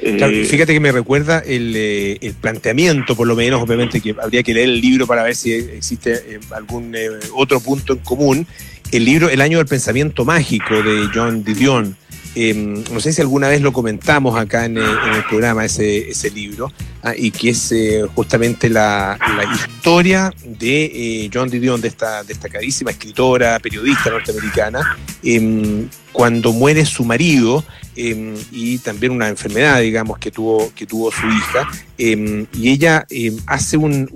[0.00, 4.52] Eh, fíjate que me recuerda eh, el, planteamiento, por lo menos, obviamente que habría que
[4.52, 6.94] leer el libro para ver si existe eh, algún
[7.34, 8.46] otro punto en común.
[8.92, 11.96] El libro El año del pensamiento mágico de John Didion.
[12.34, 16.70] Em, no sé si alguna vez lo comentamos acá en, el programa, ese, ese libro,
[17.02, 17.74] ah, y que es
[18.14, 19.18] justamente la,
[19.54, 27.64] historia de John Didion, de esta destacadísima escritora, periodista norteamericana, em, cuando muere su marido
[27.96, 31.68] Em, y también una enfermedad, digamos, que tuvo, que tuvo su hija.
[31.96, 34.06] Em, y ella em, hace un,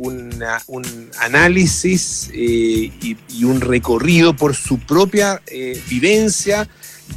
[1.18, 6.68] análisis eh, y, un recorrido por su propia eh, vivencia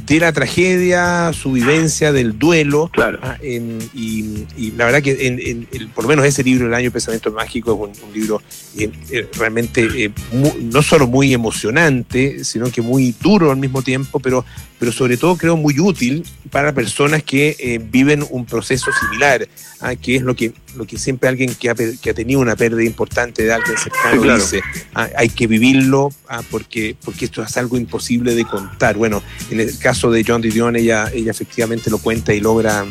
[0.06, 2.90] de la tragedia, su vivencia del duelo.
[2.92, 3.18] Claro.
[3.22, 4.44] Ah, y,
[4.76, 8.12] la verdad que en, por lo menos ese libro, El año Pensamiento Mágico, es un,
[8.12, 8.42] libro
[8.76, 14.20] eh, eh, realmente eh, no solo muy emocionante, sino que muy duro al mismo tiempo,
[14.20, 14.44] pero,
[14.78, 19.48] pero sobre todo creo muy útil para personas que viven un proceso similar,
[19.80, 22.56] ah, que es lo que, lo que siempre alguien que ha, que ha tenido una
[22.56, 24.60] pérdida importante de alguien cercano dice,
[24.94, 26.10] ah, hay que vivirlo
[26.50, 28.96] porque, porque esto es algo imposible de contar.
[28.96, 32.84] Bueno, en el caso de John Didion, ella, ella efectivamente lo cuenta y logra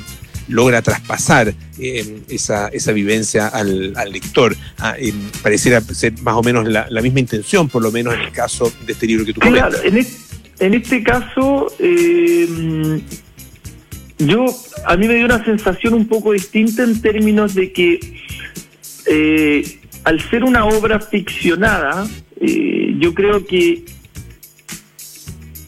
[0.50, 4.56] logra traspasar eh, esa, esa, vivencia al, lector.
[4.78, 4.96] Ah,
[5.42, 8.94] pareciera ser más o menos la, misma intención, por lo menos en el caso de
[8.94, 9.78] este libro que tú claro,
[10.60, 13.02] en, este caso, eh,
[14.28, 14.46] yo
[14.86, 18.00] a mí me dio una sensación un poco distinta en términos de que
[19.06, 22.08] eh, al ser una obra ficcionada,
[22.40, 23.86] yo creo que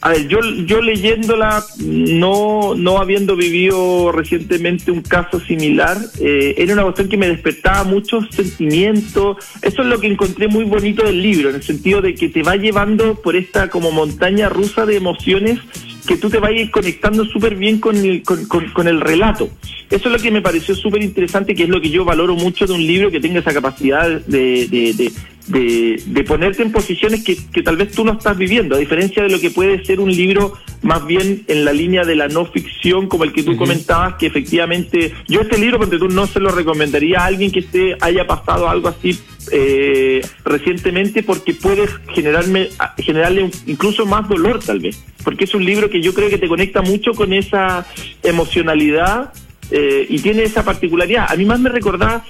[0.05, 6.73] a ver, yo, yo leyéndola, no, no habiendo vivido recientemente un caso similar, eh, era
[6.73, 9.37] una cuestión que me despertaba muchos sentimientos.
[9.63, 12.43] Eso es lo que encontré muy bonito del libro, en el sentido de que te
[12.43, 15.57] va llevando por esta como montaña rusa de emociones
[16.05, 19.49] que tú te vayas conectando súper bien con el, con, con, el relato.
[19.89, 22.65] Eso es lo que me pareció súper interesante, que es lo que yo valoro mucho
[22.65, 25.11] de un libro que tenga esa capacidad de, de,
[25.47, 29.23] de, de, ponerte en posiciones que, que, tal vez tú no estás viviendo, a diferencia
[29.23, 32.45] de lo que puede ser un libro más bien en la línea de la no
[32.45, 36.39] ficción, como el que tú comentabas, que efectivamente yo este libro, porque tú no se
[36.39, 39.17] lo recomendaría a alguien que esté haya pasado algo así
[39.51, 45.89] eh, recientemente, porque puede generarme, generarle incluso más dolor tal vez, porque es un libro
[45.89, 47.85] que yo creo que te conecta mucho con esa
[48.23, 49.33] emocionalidad
[49.71, 51.27] eh, y tiene esa particularidad.
[51.29, 52.23] A mí más me recordaba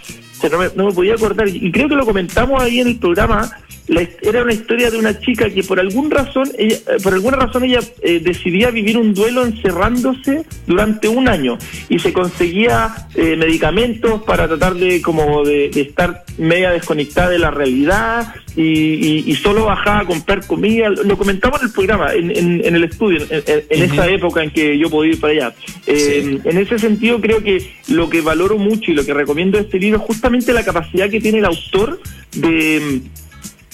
[0.76, 3.52] no me, podía acordar, y creo que lo comentamos ahí en el programa,
[3.88, 7.63] era una historia de una chica que por algún razón, ella, eh, por alguna razón
[7.63, 11.58] ella eh, decidía vivir un duelo encerrándose durante un año.
[11.89, 17.52] Y se conseguía eh, medicamentos para tratar de como de, estar media desconectada de la
[17.52, 20.89] realidad y, solo bajaba a comprar comida.
[20.89, 22.32] Lo comentamos en el programa, en,
[22.76, 25.54] el estudio, en, esa época en que yo podía ir para allá.
[25.88, 29.80] En ese sentido creo que lo que valoro mucho y lo que recomiendo de este
[29.80, 32.00] libro es justamente la capacidad que tiene el autor
[32.36, 33.02] de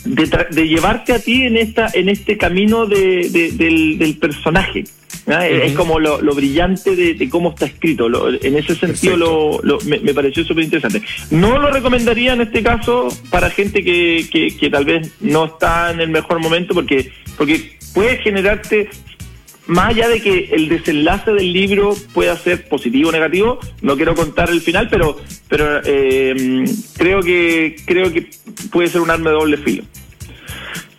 [0.06, 4.86] de, llevarte a ti en esta en este camino de, del, personaje.
[5.28, 8.08] Es como lo, brillante de, cómo está escrito.
[8.42, 11.02] en ese sentido lo, me, pareció súper interesante.
[11.30, 14.28] No lo recomendaría en este caso para gente que,
[14.60, 18.90] que, tal vez no está en el mejor momento porque, porque puede generarte
[19.68, 24.16] más allá de que el desenlace del libro pueda ser positivo o negativo, no quiero
[24.16, 26.66] contar el final, pero pero eh,
[26.98, 28.28] creo que creo que
[28.72, 29.84] puede ser un arma de doble filo.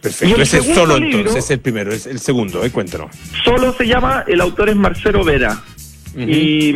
[0.02, 3.14] Perfecto, ese es solo entonces, es el primero, es el segundo, eh, cuéntanos.
[3.44, 5.62] Solo se llama, el autor es Marcelo Vera
[6.16, 6.70] y,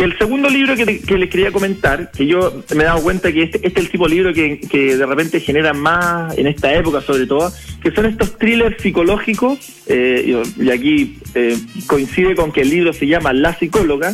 [0.00, 3.58] el segundo libro que, les quería comentar, que yo me he dado cuenta que este,
[3.58, 7.26] este es el tipo de libro que, de repente genera más en esta época sobre
[7.26, 12.92] todo, que son estos thrillers psicológicos, eh, y, aquí eh, coincide con que el libro
[12.92, 14.12] se llama La psicóloga,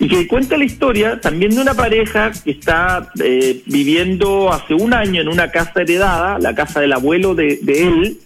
[0.00, 4.94] y que cuenta la historia también de una pareja que está eh, viviendo hace un
[4.94, 8.18] año en una casa heredada, la casa del abuelo de, de él,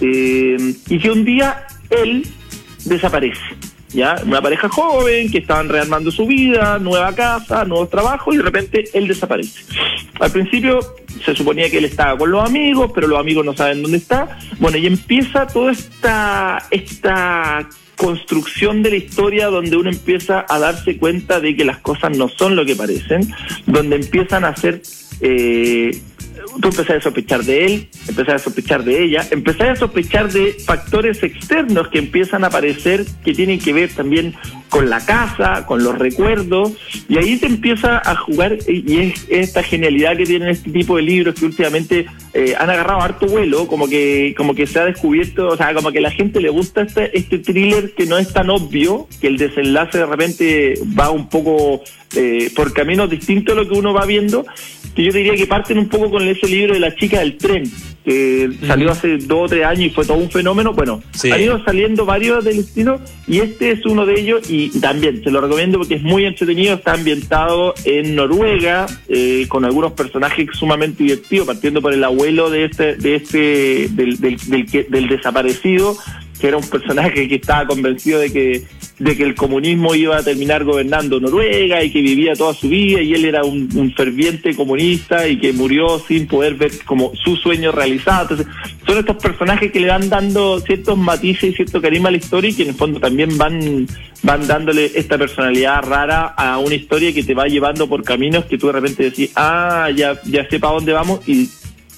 [0.00, 2.26] y que un día él
[2.84, 3.40] desaparece
[3.96, 8.84] Una pareja joven que estaban rearmando su vida, nueva casa, nuevos trabajos y de repente
[8.92, 9.60] él desaparece.
[10.20, 10.80] Al principio
[11.24, 14.38] se suponía que él estaba con los amigos, pero los amigos no saben dónde está.
[14.58, 20.98] Bueno, y empieza toda esta, esta construcción de la historia donde uno empieza a darse
[20.98, 23.32] cuenta de que las cosas no son lo que parecen,
[23.64, 24.82] donde empiezan a ser
[25.22, 25.98] eh,
[26.60, 31.22] tú a sospechar de él, empezás a sospechar de ella, empezás a sospechar de factores
[31.22, 34.34] externos que empiezan a aparecer que tienen que ver también
[34.68, 36.72] con la casa, con los recuerdos,
[37.08, 41.02] y ahí te empieza a jugar, y es esta genialidad que tienen este tipo de
[41.02, 45.48] libros que últimamente eh, han agarrado harto vuelo, como que, como que se ha descubierto,
[45.48, 48.32] o sea, como que a la gente le gusta este, este thriller que no es
[48.32, 51.82] tan obvio, que el desenlace de repente va un poco
[52.14, 54.44] eh, por caminos distintos a lo que uno va viendo,
[54.94, 57.70] que yo diría que parten un poco con ese libro de la chica del tren,
[58.04, 60.72] que salió hace dos o tres años y fue todo un fenómeno.
[60.72, 65.22] Bueno, han ido saliendo varios del estilo y este es uno de ellos y también
[65.22, 70.48] se lo recomiendo porque es muy entretenido, está ambientado en Noruega eh, con algunos personajes
[70.52, 74.36] sumamente divertidos, partiendo por el abuelo de este, de este, del, del,
[74.88, 75.96] del desaparecido
[76.40, 78.62] que era un personaje que estaba convencido de que,
[78.98, 83.00] de que el comunismo iba a terminar gobernando Noruega y que vivía toda su vida
[83.00, 87.72] y él era un, ferviente comunista y que murió sin poder ver como su sueño
[87.72, 88.22] realizado.
[88.22, 88.46] Entonces,
[88.86, 92.50] son estos personajes que le van dando ciertos matices y cierto carisma a la historia
[92.50, 93.86] y que en el fondo también van,
[94.22, 98.58] van dándole esta personalidad rara a una historia que te va llevando por caminos que
[98.58, 101.48] tú de repente decís, ah, ya, ya sé para dónde vamos y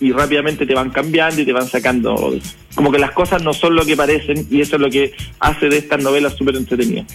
[0.01, 2.35] y rápidamente te van cambiando y te van sacando.
[2.79, 5.69] Como que las cosas no son lo que parecen y eso es lo que hace
[5.69, 7.07] de estas novelas súper entretenidas.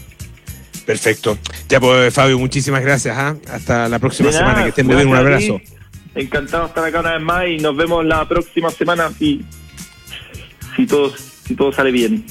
[0.86, 1.38] Perfecto.
[1.70, 3.18] Ya pues, Fabio, muchísimas gracias.
[3.18, 3.38] ¿ah?
[3.50, 4.64] Hasta la próxima semana.
[4.64, 5.08] Que estén muy bien.
[5.08, 5.62] Un abrazo.
[6.16, 9.46] Encantado de estar acá una vez más y nos vemos la próxima semana si,
[10.76, 11.14] si, todo,
[11.48, 12.26] si todo sale bien.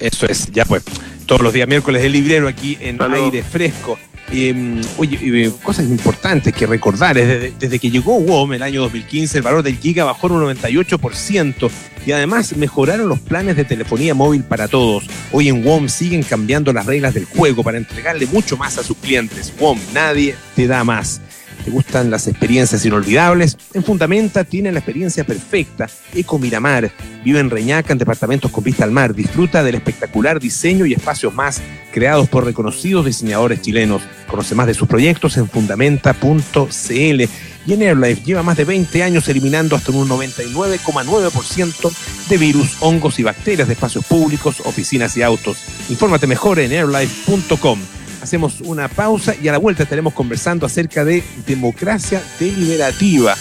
[0.00, 0.82] Eso es, ya pues.
[1.26, 3.98] Todos los días miércoles el librero aquí en aire fresco.
[4.30, 9.42] Eh, oye, cosas importantes que recordar, desde, desde, que llegó WOM el año 2015, el
[9.42, 11.70] valor del giga bajó un 98%
[12.04, 15.04] y además mejoraron los planes de telefonía móvil para todos.
[15.32, 18.96] Hoy en WOM siguen cambiando las reglas del juego para entregarle mucho más a sus
[18.98, 19.52] clientes.
[19.58, 21.20] WOM, nadie te da más.
[21.68, 23.58] ¿Te gustan las experiencias inolvidables?
[23.74, 25.86] En Fundamenta tienen la experiencia perfecta.
[26.14, 26.90] Eco Miramar.
[27.22, 29.14] Vive en Reñaca en departamentos con vista al mar.
[29.14, 31.60] Disfruta del espectacular diseño y espacios más
[31.92, 34.00] creados por reconocidos diseñadores chilenos.
[34.28, 37.22] Conoce más de sus proyectos en fundamenta.cl.
[37.66, 41.92] Y en AirLife lleva más de 20 años eliminando hasta un 99,9%
[42.30, 45.58] de virus, hongos y bacterias de espacios públicos, oficinas y autos.
[45.90, 47.97] Infórmate mejor en airlife.com.
[48.28, 53.34] Hacemos una pausa y a la vuelta estaremos conversando acerca de democracia deliberativa.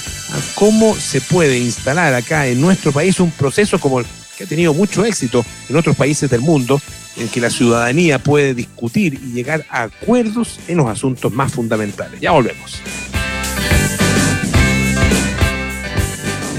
[0.55, 4.05] Cómo se puede instalar acá en nuestro país un proceso como el
[4.37, 6.79] que ha tenido mucho éxito en otros países del mundo,
[7.17, 12.21] en que la ciudadanía puede discutir y llegar a acuerdos en los asuntos más fundamentales.
[12.21, 12.81] Ya volvemos.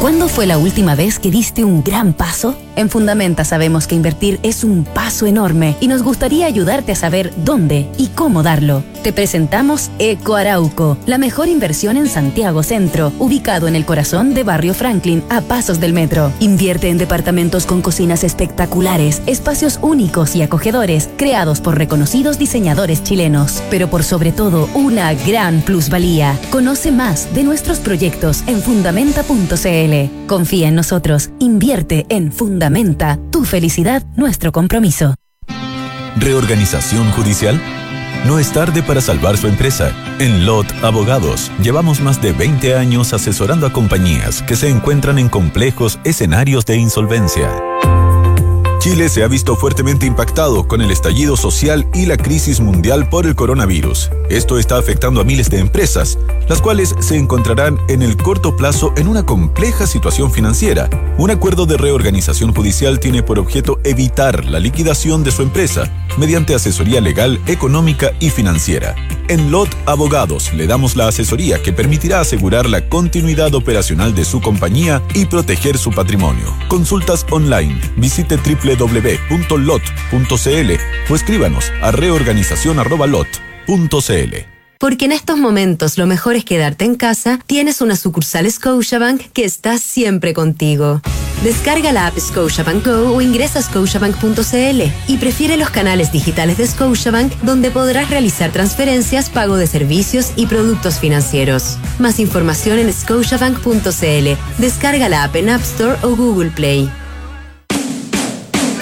[0.00, 2.54] ¿Cuándo fue la última vez que diste un gran paso?
[2.76, 7.32] En Fundamenta sabemos que invertir es un paso enorme y nos gustaría ayudarte a saber
[7.38, 8.84] dónde y cómo darlo.
[9.02, 14.44] Te presentamos Eco Arauco, la mejor inversión en Santiago Centro, ubicado en el corazón de
[14.44, 16.30] Barrio Franklin, a pasos del metro.
[16.40, 23.62] Invierte en departamentos con cocinas espectaculares, espacios únicos y acogedores, creados por reconocidos diseñadores chilenos,
[23.70, 26.38] pero por sobre todo una gran plusvalía.
[26.50, 29.85] Conoce más de nuestros proyectos en fundamenta.cl.
[30.26, 35.14] Confía en nosotros, invierte en Fundamenta tu felicidad, nuestro compromiso.
[36.18, 37.60] ¿Reorganización judicial?
[38.26, 39.92] No es tarde para salvar su empresa.
[40.18, 45.28] En LOT Abogados llevamos más de 20 años asesorando a compañías que se encuentran en
[45.28, 47.65] complejos escenarios de insolvencia.
[48.86, 53.26] Chile se ha visto fuertemente impactado con el estallido social y la crisis mundial por
[53.26, 54.12] el coronavirus.
[54.30, 56.16] Esto está afectando a miles de empresas,
[56.48, 60.88] las cuales se encontrarán en el corto plazo en una compleja situación financiera.
[61.18, 66.54] Un acuerdo de reorganización judicial tiene por objeto evitar la liquidación de su empresa mediante
[66.54, 68.94] asesoría legal, económica y financiera.
[69.28, 74.40] En LOT Abogados le damos la asesoría que permitirá asegurar la continuidad operacional de su
[74.40, 76.54] compañía y proteger su patrimonio.
[76.68, 77.80] Consultas online.
[77.96, 78.38] Visite
[78.78, 80.72] www.lot.cl
[81.10, 84.56] o escríbanos a reorganización.lot.cl.
[84.78, 89.44] Porque en estos momentos lo mejor es quedarte en casa, tienes una sucursal Scotiabank que
[89.44, 91.00] está siempre contigo.
[91.42, 96.66] Descarga la app Scotiabank Go o ingresa a scotiabank.cl y prefiere los canales digitales de
[96.66, 101.78] Scotiabank donde podrás realizar transferencias, pago de servicios y productos financieros.
[101.98, 104.58] Más información en scotiabank.cl.
[104.58, 106.90] Descarga la app en App Store o Google Play.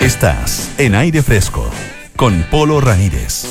[0.05, 1.71] Estás en aire fresco
[2.15, 3.47] con Polo Ramírez.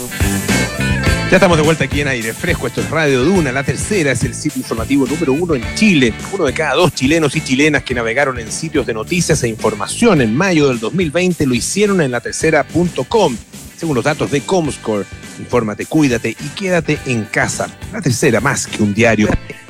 [1.32, 2.68] Ya estamos de vuelta aquí en aire fresco.
[2.68, 3.51] Esto es Radio Duna.
[3.51, 6.14] La tercera es el sitio informativo número uno en Chile.
[6.32, 10.22] Uno de cada dos chilenos y chilenas que navegaron en sitios de noticias e información
[10.22, 13.36] en mayo del 2020 lo hicieron en la tercera.com.
[13.76, 15.06] Según los datos de Comscore,
[15.39, 17.68] infórmate, cuídate y quédate en casa.
[17.91, 19.28] La tercera más que un diario.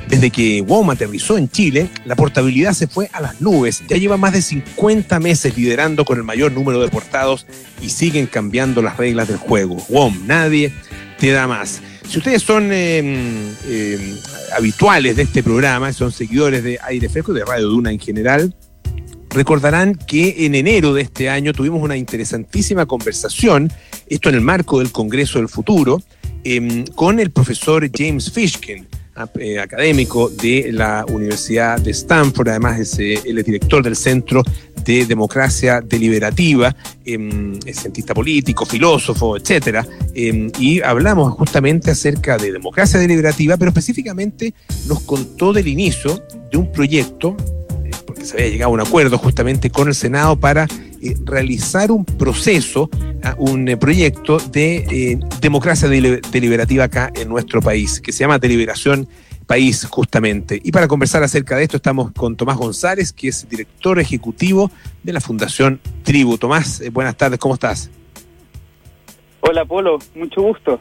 [0.07, 3.83] Desde que WOM aterrizó en Chile, la portabilidad se fue a las nubes.
[3.87, 7.47] Ya lleva más de 50 meses liderando con el mayor número de portados
[7.81, 9.77] y siguen cambiando las reglas del juego.
[9.89, 10.73] WOM, nadie
[11.17, 11.81] te da más.
[12.07, 14.17] Si ustedes son em, em,
[14.55, 18.55] habituales de este programa, son seguidores de Aire Fresco, de Radio Duna en general,
[19.29, 23.71] recordarán que en enero de este año tuvimos una interesantísima conversación,
[24.07, 26.03] esto en el marco del Congreso del Futuro,
[26.43, 28.85] em, con el profesor James Fishkin
[29.39, 34.41] eh, académico de la Universidad de Stanford, además es, eh, él es director del Centro
[34.83, 39.85] de Democracia Deliberativa, em, es cientista político, filósofo, etcétera,
[40.15, 44.55] em, y hablamos justamente acerca de democracia deliberativa, pero específicamente
[44.87, 47.37] nos contó del inicio de un proyecto,
[47.85, 50.67] eh, porque se había llegado a un acuerdo justamente con el Senado para
[51.25, 52.89] realizar un proceso,
[53.23, 58.39] ah, un eh, proyecto de eh, democracia deliberativa acá en nuestro país, que se llama
[58.39, 59.07] Deliberación
[59.45, 60.59] País justamente.
[60.63, 64.71] Y para conversar acerca de esto estamos con Tomás González, que es director ejecutivo
[65.03, 66.37] de la Fundación Tribu.
[66.37, 67.89] Tomás, eh, buenas tardes, ¿cómo estás?
[69.41, 70.79] Hola Polo, mucho gusto.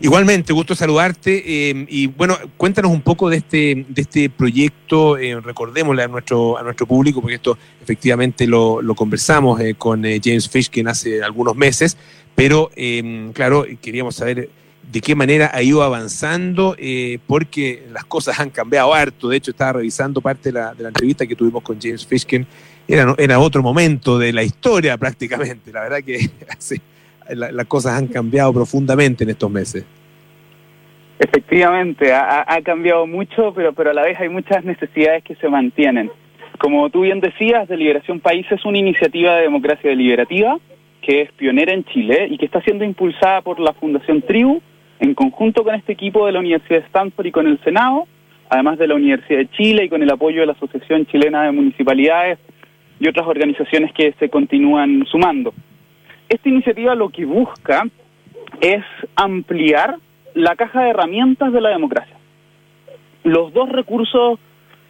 [0.00, 5.40] Igualmente, gusto saludarte eh, y bueno, cuéntanos un poco de este, de este proyecto, eh,
[5.40, 10.68] recordémosle a nuestro, a nuestro público, porque esto efectivamente lo, conversamos eh, con James Fish,
[10.68, 11.96] quien hace algunos meses,
[12.34, 12.70] pero
[13.32, 14.50] claro, queríamos saber
[14.90, 19.28] de qué manera ha ido avanzando, eh, porque las cosas han cambiado harto.
[19.28, 22.46] De hecho, estaba revisando parte de la, entrevista que tuvimos con James Fishkin.
[22.86, 25.72] Era, era otro momento de la historia prácticamente.
[25.72, 26.30] La verdad que
[27.30, 29.84] las cosas han cambiado profundamente en estos meses.
[31.18, 36.10] Efectivamente, ha, cambiado mucho, pero, pero a la vez hay muchas necesidades que se mantienen.
[36.58, 40.58] Como tú bien decías, Deliberación País es una iniciativa de democracia deliberativa
[41.04, 44.60] que es pionera en Chile y que está siendo impulsada por la Fundación Tribu
[45.00, 48.06] en conjunto con este equipo de la Universidad de Stanford y con el Senado,
[48.48, 51.52] además de la Universidad de Chile y con el apoyo de la Asociación Chilena de
[51.52, 52.38] Municipalidades
[52.98, 55.52] y otras organizaciones que se continúan sumando.
[56.28, 57.84] Esta iniciativa lo que busca
[58.60, 58.84] es
[59.16, 59.96] ampliar
[60.34, 62.16] la caja de herramientas de la democracia.
[63.22, 64.38] Los dos recursos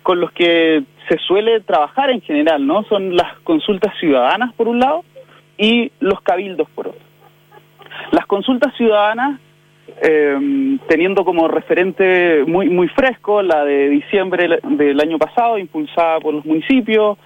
[0.03, 2.85] con los que se suele trabajar en general, ¿no?
[2.85, 5.05] Son las consultas ciudadanas por un lado
[5.57, 7.01] y los cabildos por otro.
[8.11, 9.41] Las consultas ciudadanas,
[10.03, 16.35] eh, teniendo como referente muy muy fresco la de diciembre del año pasado, impulsada por
[16.35, 17.18] los municipios,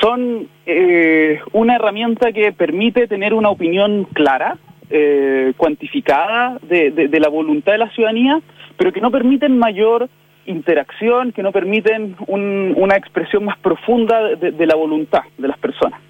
[0.00, 4.56] son eh, una herramienta que permite tener una opinión clara,
[4.90, 8.40] eh, cuantificada de, de, la voluntad de la ciudadanía,
[8.76, 10.08] pero que no permiten mayor
[10.46, 15.58] interacción, que no permiten un, una expresión más profunda de, de, la voluntad de las
[15.58, 16.00] personas.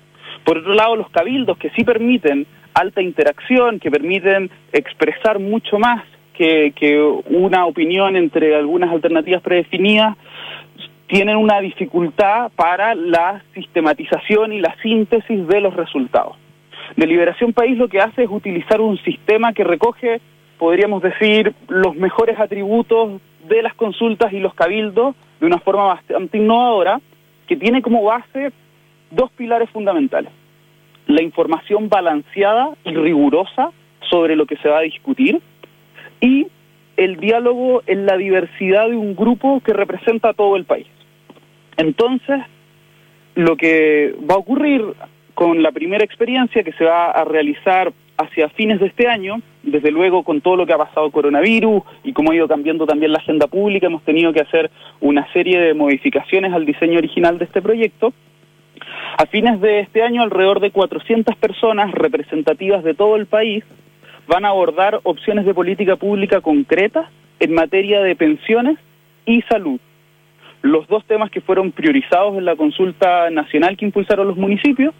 [0.44, 6.04] Por otro lado, los cabildos que sí permiten alta interacción, que permiten expresar mucho más
[6.34, 10.16] que, que una opinión entre algunas alternativas predefinidas,
[11.14, 16.36] tienen una dificultad para la sistematización y la síntesis de los resultados.
[16.96, 20.20] Deliberación País lo que hace es utilizar un sistema que recoge,
[20.58, 26.38] podríamos decir, los mejores atributos de las consultas y los cabildos de una forma bastante
[26.38, 27.00] innovadora,
[27.46, 28.50] que tiene como base
[29.12, 30.32] dos pilares fundamentales.
[31.06, 33.70] La información balanceada y rigurosa
[34.10, 35.40] sobre lo que se va a discutir
[36.20, 36.48] y
[36.96, 40.88] el diálogo en la diversidad de un grupo que representa a todo el país.
[41.76, 42.40] Entonces,
[43.34, 44.82] lo que va a ocurrir
[45.34, 49.90] con la primera experiencia que se va a realizar hacia fines de este año, desde
[49.90, 53.18] luego con todo lo que ha pasado coronavirus y cómo ha ido cambiando también la
[53.18, 54.70] agenda pública, hemos tenido que hacer
[55.00, 58.12] una serie de modificaciones al diseño original de este proyecto.
[59.18, 63.64] A fines de este año, alrededor de 400 personas representativas de todo el país
[64.26, 67.08] van a abordar opciones de política pública concretas
[67.40, 68.78] en materia de pensiones
[69.26, 69.80] y salud.
[70.64, 74.94] Los dos temas que fueron priorizados en la consulta nacional que impulsaron los municipios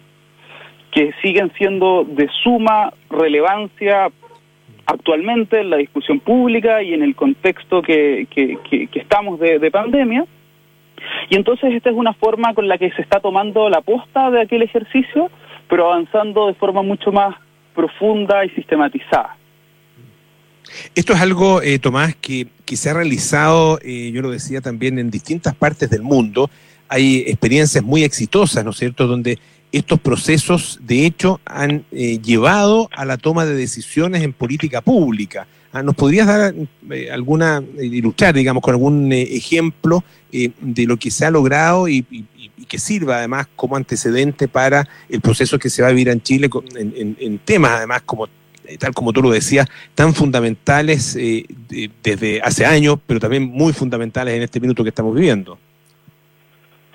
[0.91, 4.11] que siguen siendo de suma relevancia
[4.85, 10.25] actualmente en la discusión pública y en el contexto que, que, estamos de, de, pandemia.
[11.31, 14.41] Y entonces esta es una forma con la que se está tomando la posta de
[14.41, 15.31] aquel ejercicio,
[15.67, 17.35] pero avanzando de forma mucho más
[17.73, 19.35] profunda y sistematizada.
[20.93, 24.99] Esto es algo, eh, Tomás, que, que, se ha realizado, eh, yo lo decía también,
[24.99, 26.49] en distintas partes del mundo.
[26.87, 29.39] Hay experiencias muy exitosas, ¿no es cierto?, donde
[29.77, 35.47] estos procesos, de hecho, han eh, llevado a la toma de decisiones en política pública.
[35.73, 36.55] Ah, ¿Nos podrías dar
[36.91, 42.05] eh, alguna, eh, ilustrar, digamos, con algún ejemplo de lo que se ha logrado y,
[42.69, 46.49] que sirva además como antecedente para el proceso que se va a vivir en Chile
[46.75, 48.27] en, en temas, además, como
[48.79, 53.73] tal como tú lo decías, tan fundamentales eh, de, desde hace años, pero también muy
[53.73, 55.57] fundamentales en este minuto que estamos viviendo.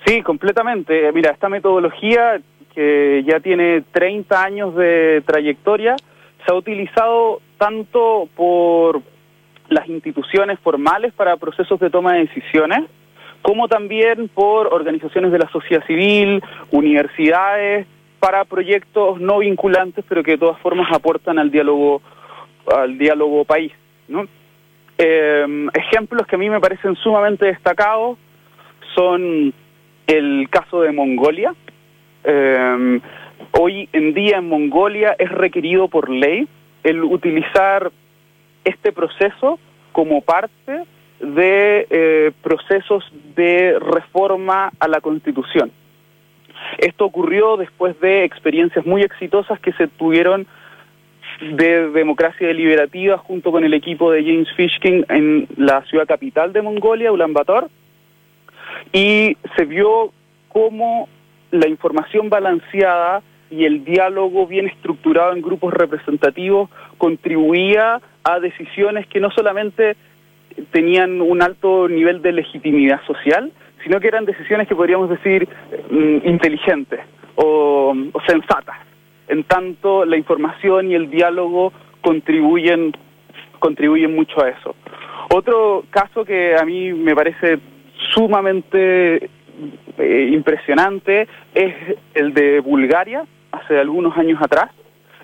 [0.05, 1.11] Sí, completamente.
[1.11, 2.41] Mira, esta metodología
[2.73, 5.95] que ya tiene 30 años de trayectoria,
[6.45, 9.01] se ha utilizado tanto por
[9.69, 12.81] las instituciones formales para procesos de toma de decisiones,
[13.41, 17.87] como también por organizaciones de la sociedad civil, universidades,
[18.21, 22.01] para proyectos no vinculantes, pero que de todas formas aportan al diálogo,
[22.71, 23.73] al diálogo país.
[24.07, 24.27] ¿no?
[24.97, 28.19] Eh, ejemplos que a mí me parecen sumamente destacados
[28.93, 29.51] son
[30.05, 31.55] el caso de Mongolia,
[32.23, 32.99] eh,
[33.59, 36.47] hoy en día en Mongolia es requerido por ley
[36.83, 37.91] el utilizar
[38.63, 39.57] este proceso
[39.91, 40.83] como parte
[41.19, 43.03] de eh, procesos
[43.35, 45.71] de reforma a la Constitución.
[46.77, 50.47] Esto ocurrió después de experiencias muy exitosas que se tuvieron
[51.41, 56.61] de democracia deliberativa junto con el equipo de James Fishkin en la ciudad capital de
[56.61, 57.67] Mongolia, Ulaanbaatar,
[58.93, 60.11] y se vio
[60.49, 61.07] cómo
[61.51, 69.19] la información balanceada y el diálogo bien estructurado en grupos representativos contribuía a decisiones que
[69.19, 69.97] no solamente
[70.71, 73.51] tenían un alto nivel de legitimidad social,
[73.83, 75.47] sino que eran decisiones que podríamos decir
[75.89, 76.99] mm, inteligentes
[77.35, 77.93] o,
[78.27, 78.77] sensatas.
[79.27, 81.71] En tanto, la información y el diálogo
[82.01, 82.93] contribuyen
[83.59, 84.75] contribuyen mucho a eso.
[85.29, 87.59] Otro caso que a mí me parece
[88.09, 89.29] sumamente
[89.99, 91.75] eh, impresionante es
[92.15, 94.71] el de Bulgaria, hace algunos años atrás.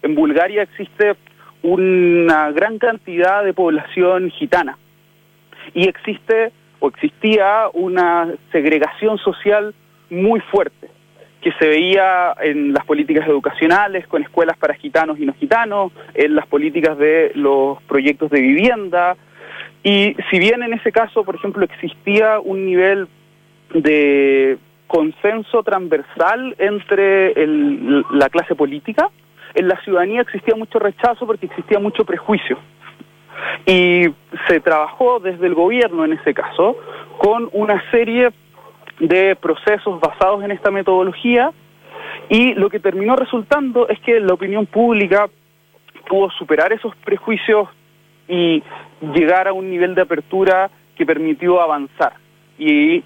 [0.03, 1.16] En Bulgaria existe
[1.64, 4.78] una gran cantidad de población gitana
[5.74, 9.73] y existe o existía una segregación social
[10.09, 10.89] muy fuerte
[11.41, 16.36] que se veía en las políticas educacionales con escuelas para gitanos y no gitanos, en
[16.36, 19.15] las políticas de los proyectos de vivienda.
[19.84, 23.07] Y si bien en ese caso, por ejemplo, existía un nivel
[23.73, 24.57] de
[24.88, 27.34] consenso transversal entre
[28.11, 29.09] la clase política,
[29.53, 32.57] en la ciudadanía existía mucho rechazo porque existía mucho prejuicio.
[33.65, 34.05] Y
[34.47, 36.77] se trabajó desde el gobierno en ese caso
[37.17, 38.29] con una serie
[38.99, 41.51] de procesos basados en esta metodología
[42.29, 45.29] y lo que terminó resultando es que la opinión pública
[46.07, 47.69] pudo superar esos prejuicios
[48.27, 48.63] y
[49.13, 52.13] llegar a un nivel de apertura que permitió avanzar
[52.57, 53.03] y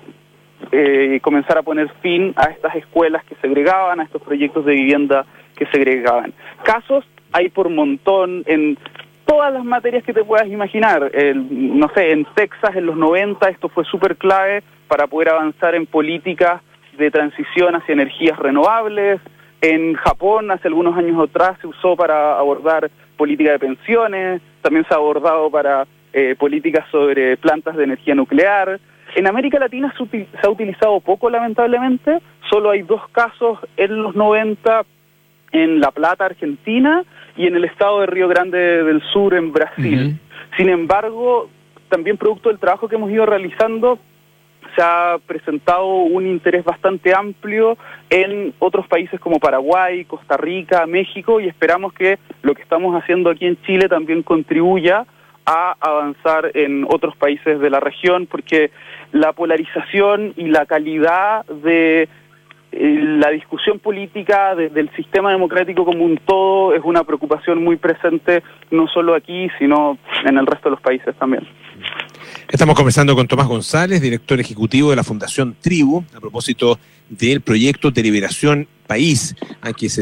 [0.72, 5.26] eh, comenzar a poner fin a estas escuelas que segregaban, a estos proyectos de vivienda
[5.56, 6.34] que segregaban.
[6.64, 8.78] Casos hay por montón en
[9.32, 11.10] todas las materias que te puedas imaginar.
[11.36, 15.86] no sé, en Texas en los 90 esto fue súper clave para poder avanzar en
[15.86, 16.62] políticas
[16.98, 19.22] de transición hacia energías renovables.
[19.62, 24.94] En Japón, hace algunos años atrás, se usó para abordar política de pensiones, también se
[24.94, 28.82] ha abordado para eh, políticas sobre plantas de energía nuclear.
[29.16, 32.20] En América Latina se, ha utilizado poco, lamentablemente.
[32.50, 34.82] Solo hay dos casos en los 90
[35.52, 37.04] en La Plata, Argentina,
[37.36, 40.20] y en el estado de Río Grande del Sur, en Brasil.
[40.58, 41.50] Sin embargo,
[41.90, 44.00] también producto del trabajo que hemos ido realizando,
[44.76, 47.78] se ha presentado un interés bastante amplio
[48.10, 53.30] en otros países como Paraguay, Costa Rica, México y esperamos que lo que estamos haciendo
[53.30, 55.06] aquí en Chile también contribuya
[55.46, 58.72] a avanzar en otros países de la región porque
[59.12, 62.08] la polarización y la calidad de
[62.72, 68.88] la discusión política del sistema democrático como un todo es una preocupación muy presente no
[68.88, 71.46] solo aquí, sino en el resto de los países también.
[72.50, 77.92] Estamos conversando con Tomás González, director ejecutivo de la Fundación Tribu, a propósito del proyecto
[77.92, 79.36] de liberación país,
[79.78, 80.02] que se,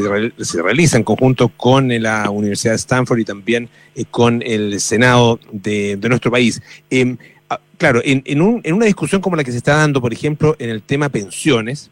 [0.62, 5.96] realiza en conjunto con la Universidad de Stanford y también eh, con el Senado de,
[6.08, 6.60] nuestro país.
[6.90, 7.16] Em,
[7.48, 10.70] ah, claro, en, en, una discusión como la que se está dando, por ejemplo, en
[10.70, 11.90] el tema pensiones,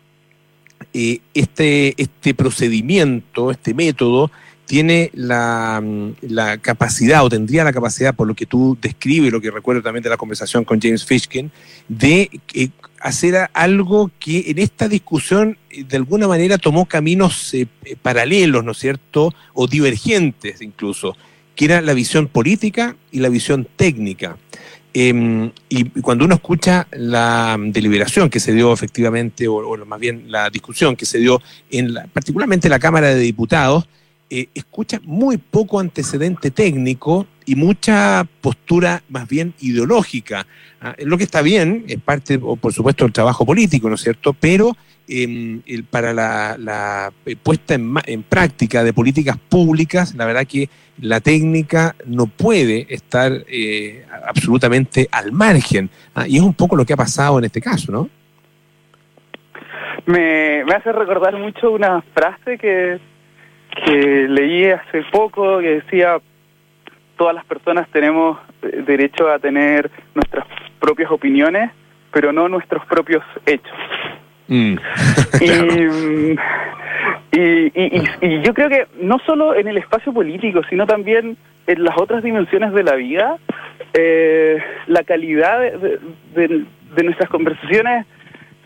[0.93, 4.31] eh, este, este procedimiento, este método,
[4.69, 5.83] tiene la,
[6.21, 10.03] la, capacidad o tendría la capacidad, por lo que tú describes, lo que recuerdo también
[10.03, 11.51] de la conversación con James Fishkin,
[11.89, 12.69] de eh,
[13.01, 17.67] hacer algo que en esta discusión eh, de alguna manera tomó caminos eh,
[18.03, 19.33] paralelos, ¿no es cierto?
[19.55, 21.17] O divergentes incluso,
[21.57, 24.37] que era la visión política y la visión técnica.
[24.95, 30.51] Em, y cuando uno escucha la deliberación que se dio efectivamente, o, más bien la
[30.51, 33.87] discusión que se dio en la, particularmente en la Cámara de Diputados,
[34.31, 40.47] eh, escucha muy poco antecedente técnico y mucha postura más bien ideológica.
[40.83, 40.95] ¿ah?
[40.99, 44.35] Lo que está bien, es parte, por supuesto, del trabajo político, ¿no es cierto?
[44.35, 44.77] Pero
[45.09, 50.69] em, para la, eh, puesta en, práctica de políticas públicas, la verdad que
[51.01, 55.89] la técnica no puede estar eh, absolutamente al margen.
[56.15, 56.29] ¿ah?
[56.29, 58.11] Y es un poco lo que ha pasado en este caso, ¿no?
[60.05, 63.01] Me, me hace recordar mucho una frase que
[63.85, 66.19] que leí hace poco que decía
[67.19, 70.47] todas las personas tenemos eh, derecho a tener nuestras
[70.81, 71.71] propias opiniones,
[72.11, 73.77] pero no nuestros propios hechos.
[74.47, 74.77] Mm.
[77.33, 77.85] y,
[78.23, 82.23] y, yo creo que no solo en el espacio político, sino también en las otras
[82.23, 83.37] dimensiones de la vida,
[83.93, 85.99] eh, la calidad de,
[86.35, 88.07] de nuestras conversaciones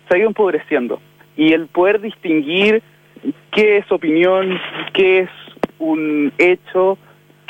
[0.09, 1.01] se ha ido empobreciendo.
[1.37, 2.83] Y el poder distinguir
[3.51, 4.61] qué es opinión,
[4.93, 5.31] qué es
[5.79, 6.99] un hecho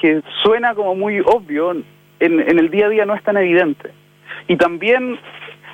[0.02, 1.84] que suena como muy obvio, en,
[2.18, 3.92] el día a día no es tan evidente.
[4.48, 5.16] Y también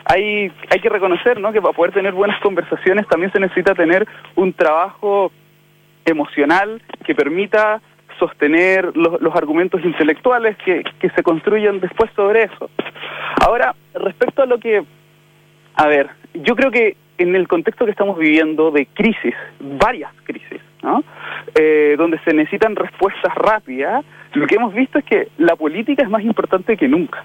[0.04, 1.50] hay, hay que reconocer ¿no?
[1.50, 4.06] que para poder tener buenas conversaciones también se necesita tener
[4.36, 5.32] un trabajo
[6.04, 7.80] emocional que permita
[8.18, 12.68] sostener los, los argumentos intelectuales que, que se construyen después sobre eso.
[13.46, 14.84] Ahora, respecto a lo que,
[15.74, 20.57] a ver, yo creo que en el contexto que estamos viviendo de crisis, varias crisis,
[20.82, 21.02] ¿no?
[21.54, 24.04] Eh, donde se necesitan respuestas rápidas,
[24.34, 27.24] lo que hemos visto es que la política es más importante que nunca.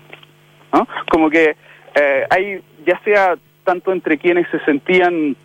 [0.72, 0.88] ¿no?
[1.10, 1.56] Como que
[1.96, 5.36] eh, hay, ya sea tanto entre quienes se sentían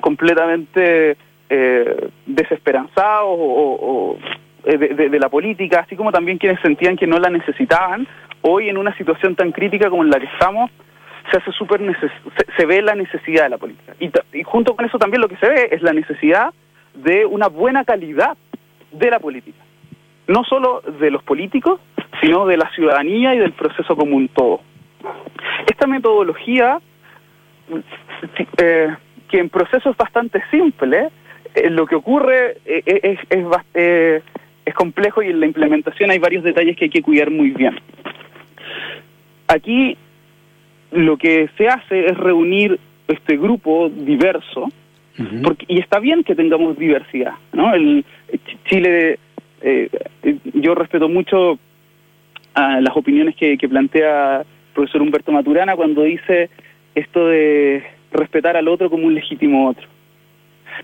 [0.00, 1.16] completamente
[1.48, 4.18] eh, desesperanzados o,
[4.64, 8.06] eh, de, la política, así como también quienes sentían que no la necesitaban,
[8.42, 10.70] hoy en una situación tan crítica como en la que estamos,
[11.30, 11.80] se hace súper
[12.56, 13.94] se, ve la necesidad de la política.
[14.32, 16.50] Y junto con eso también lo que se ve es la necesidad
[16.94, 18.36] de una buena calidad
[18.92, 19.58] de la política.
[20.26, 21.80] No solo de los políticos,
[22.20, 24.60] sino de la ciudadanía y del proceso común todo.
[25.66, 26.78] Esta metodología,
[28.58, 28.88] eh,
[29.28, 31.12] que en procesos bastante simples,
[31.54, 34.22] eh, lo que ocurre eh, es, es,
[34.64, 37.80] es complejo y en la implementación hay varios detalles que hay que cuidar muy bien.
[39.48, 39.96] Aquí
[40.92, 42.78] lo que se hace es reunir
[43.08, 44.68] este grupo diverso,
[45.42, 47.74] porque, y está bien que tengamos diversidad, ¿no?
[47.74, 48.04] El,
[48.66, 49.18] Chile,
[50.54, 51.58] yo respeto mucho
[52.54, 56.50] a las opiniones que, plantea el profesor Humberto Maturana cuando dice
[56.94, 59.86] esto de respetar al otro como un legítimo otro.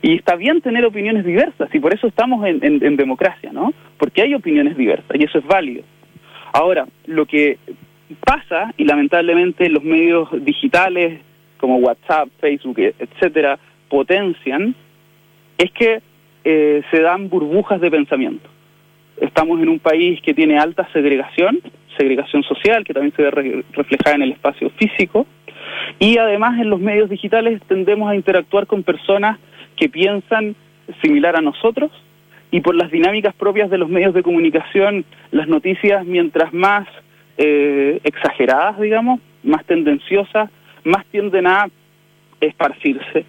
[0.03, 3.73] Y está bien tener opiniones diversas, y por eso estamos en, democracia, ¿no?
[3.97, 5.85] Porque hay opiniones diversas, y eso es válido.
[6.53, 7.59] Ahora, lo que
[8.25, 11.21] pasa, y lamentablemente los medios digitales
[11.59, 13.59] como WhatsApp, Facebook, etcétera,
[13.89, 14.75] potencian,
[15.59, 16.01] es que
[16.45, 18.49] eh, se dan burbujas de pensamiento.
[19.21, 21.61] Estamos en un país que tiene alta segregación,
[21.97, 25.27] segregación social, que también se ve reflejada en el espacio físico,
[25.99, 29.39] y además en los medios digitales tendemos a interactuar con personas
[29.77, 30.55] que piensan
[31.03, 31.91] similar a nosotros,
[32.51, 36.87] y por las dinámicas propias de los medios de comunicación, las noticias, mientras más
[37.39, 40.51] eh, exageradas, digamos, más tendenciosas,
[40.85, 41.67] más tienden a
[42.41, 43.25] esparcirse.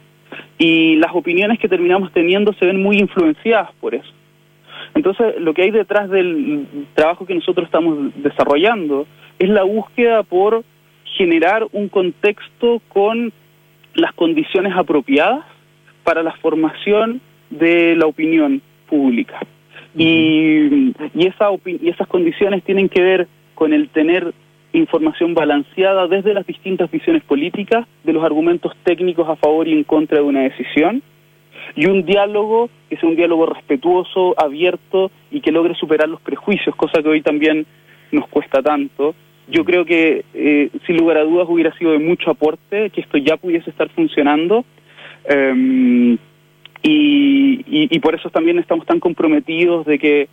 [0.58, 4.12] Y las opiniones que terminamos teniendo se ven muy influenciadas por eso.
[4.96, 9.06] Entonces, lo que hay detrás del trabajo que nosotros estamos desarrollando
[9.38, 10.64] es la búsqueda por
[11.18, 13.32] generar un contexto con
[13.94, 15.46] las condiciones apropiadas
[16.04, 19.40] para la formación de la opinión pública.
[19.96, 24.34] Y, y, esa y esas condiciones tienen que ver con el tener
[24.74, 29.84] información balanceada desde las distintas visiones políticas, de los argumentos técnicos a favor y en
[29.84, 31.02] contra de una decisión,
[31.76, 36.76] y un diálogo que sea un diálogo respetuoso, abierto y que logre superar los prejuicios,
[36.76, 37.66] cosa que hoy también
[38.12, 39.16] nos cuesta tanto.
[39.50, 43.18] Yo creo que eh, sin lugar a dudas hubiera sido de mucho aporte que esto
[43.18, 44.66] ya pudiese estar funcionando
[45.26, 46.18] em,
[46.84, 50.30] y, por eso también estamos tan comprometidos de que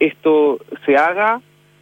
[0.00, 1.40] esto se haga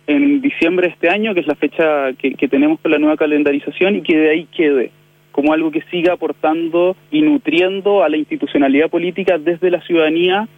[0.09, 3.96] en diciembre de este año, que es la fecha que, tenemos con la nueva calendarización
[3.96, 4.90] y que de ahí quede
[5.32, 10.48] como algo que siga aportando y nutriendo a la institucionalidad política desde la ciudadanía,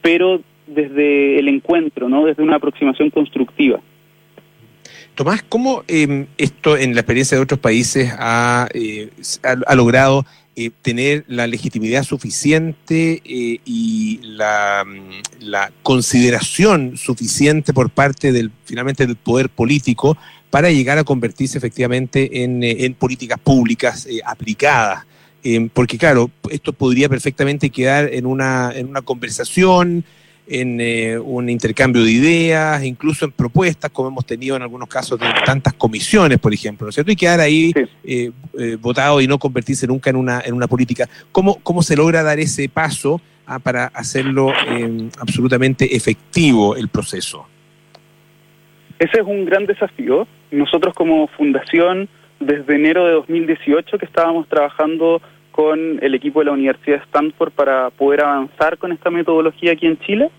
[0.00, 2.24] pero desde el encuentro, ¿no?
[2.24, 3.80] desde una aproximación constructiva.
[5.16, 9.10] Tomás, ¿cómo em, esto en la experiencia de otros países ha, eh,
[9.42, 10.24] ha, logrado
[10.54, 18.50] eh, tener la legitimidad suficiente eh, y la, mm, la, consideración suficiente por parte del
[18.64, 20.18] finalmente del poder político
[20.50, 25.06] para llegar a convertirse efectivamente en, eh, políticas públicas eh, aplicadas.
[25.72, 30.04] Porque claro, esto podría perfectamente quedar en una, en una conversación,
[30.52, 35.26] en un intercambio de ideas, incluso en propuestas, como hemos tenido en algunos casos de
[35.44, 37.10] tantas comisiones, por ejemplo, ¿no es cierto?
[37.10, 37.72] Y quedar ahí
[38.80, 41.08] votado y no convertirse nunca en una, en una política.
[41.32, 44.52] ¿Cómo, cómo se logra dar ese paso ah, para hacerlo
[45.18, 47.46] absolutamente efectivo el proceso?
[48.98, 50.28] Ese es un gran desafío.
[50.52, 55.20] Nosotros como fundación, desde enero de 2018 que estábamos trabajando
[55.52, 59.86] con el equipo de la Universidad de Stanford para poder avanzar con esta metodología aquí
[59.86, 60.30] en Chile.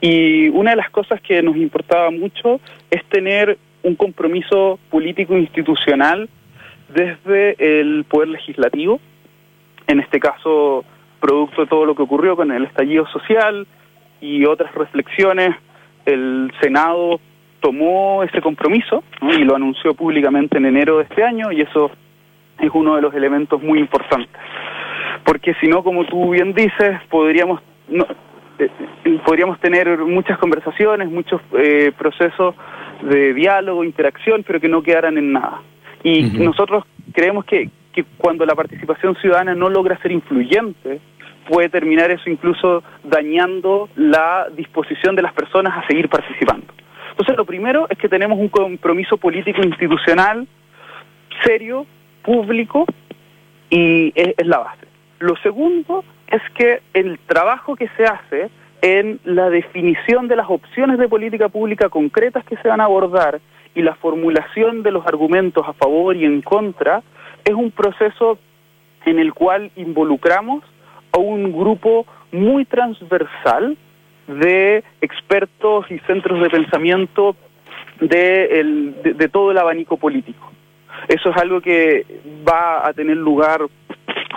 [0.00, 6.28] Y una de las cosas que nos importaba mucho es tener un compromiso político institucional
[6.94, 9.00] desde el poder legislativo,
[9.86, 10.84] en este caso
[11.20, 13.66] producto de todo lo que ocurrió con el estallido social
[14.20, 15.54] y otras reflexiones,
[16.04, 17.20] el Senado
[17.60, 21.90] tomó ese compromiso y lo anunció públicamente en enero de este año y eso
[22.58, 24.40] es uno de los elementos muy importantes.
[25.24, 27.60] Porque si no, como tú bien dices, podríamos
[28.58, 28.70] eh,
[29.04, 32.54] eh, podríamos tener muchas conversaciones, muchos eh, procesos
[33.02, 35.60] de diálogo, interacción, pero que no quedaran en nada.
[36.04, 41.00] Y nosotros creemos que, que cuando la participación ciudadana no logra ser influyente,
[41.48, 46.66] puede terminar eso incluso dañando la disposición de las personas a seguir participando.
[47.10, 50.46] Entonces, lo primero es que tenemos un compromiso político institucional
[51.44, 51.86] serio,
[52.22, 52.86] público,
[53.70, 54.86] y es, la base.
[55.18, 58.50] Lo segundo es que el trabajo que se hace
[58.82, 63.40] en la definición de las opciones de política pública concretas que se van a abordar
[63.74, 67.02] y la formulación de los argumentos a favor y en contra
[67.44, 68.38] es un proceso
[69.06, 70.64] en el cual involucramos
[71.12, 73.76] a un grupo muy transversal
[74.26, 77.36] de expertos y centros de pensamiento
[78.00, 80.50] de, todo el abanico político.
[81.08, 82.06] Eso es algo que
[82.48, 83.60] va a tener lugar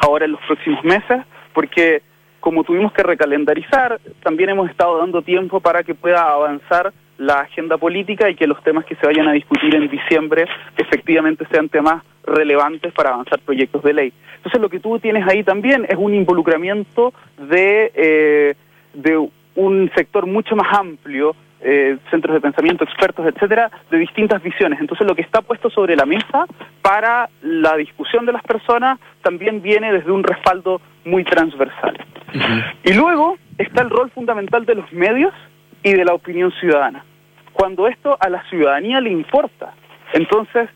[0.02, 2.02] ahora en los próximos meses, porque
[2.40, 7.78] como tuvimos que recalendarizar, también hemos estado dando tiempo para que pueda avanzar la agenda
[7.78, 10.46] política y que los temas que se vayan a discutir en diciembre
[10.78, 14.14] efectivamente sean temas relevantes para avanzar proyectos de ley.
[14.38, 18.56] Entonces lo que tú tienes ahí también es un involucramiento de, eh,
[18.94, 21.36] de un sector mucho más amplio,
[21.68, 24.80] eh, centros de pensamiento, expertos, etcétera, de distintas visiones.
[24.80, 26.46] Entonces lo que está puesto sobre la mesa
[26.84, 31.98] para la discusión de las personas también viene desde un respaldo muy transversal.
[32.84, 35.34] Y luego está el rol fundamental de los medios
[35.82, 37.04] y de la opinión ciudadana.
[37.52, 39.74] Cuando esto a la ciudadanía le importa,
[40.14, 40.70] entonces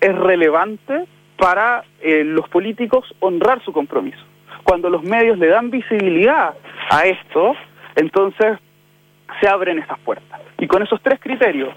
[0.00, 1.04] es relevante
[1.36, 4.24] para eh, los políticos honrar su compromiso.
[4.64, 6.54] Cuando los medios le dan visibilidad
[6.90, 7.54] a esto,
[7.96, 8.58] entonces
[9.40, 10.40] se abren esas puertas.
[10.58, 11.74] Y con esos tres criterios,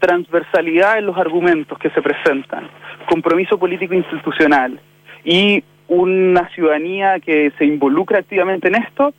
[0.00, 2.68] transversalidad en los argumentos que se presentan,
[3.08, 4.80] compromiso político institucional
[5.24, 9.14] y una ciudadanía que se involucra activamente en esto,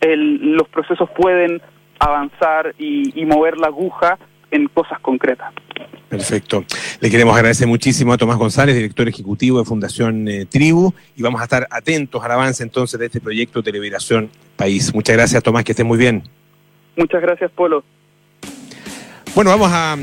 [0.00, 1.60] los procesos pueden
[1.98, 4.18] avanzar y, mover la aguja
[4.50, 5.52] en cosas concretas.
[6.08, 6.64] Perfecto.
[7.00, 11.40] Le queremos agradecer muchísimo a Tomás González, director ejecutivo de Fundación eh, Tribu, y vamos
[11.42, 14.94] a estar atentos al avance entonces de este proyecto de liberación país.
[14.94, 16.22] Muchas gracias, Tomás, que esté muy bien.
[16.98, 17.84] Muchas gracias, Polo.
[19.32, 19.96] Bueno, vamos a,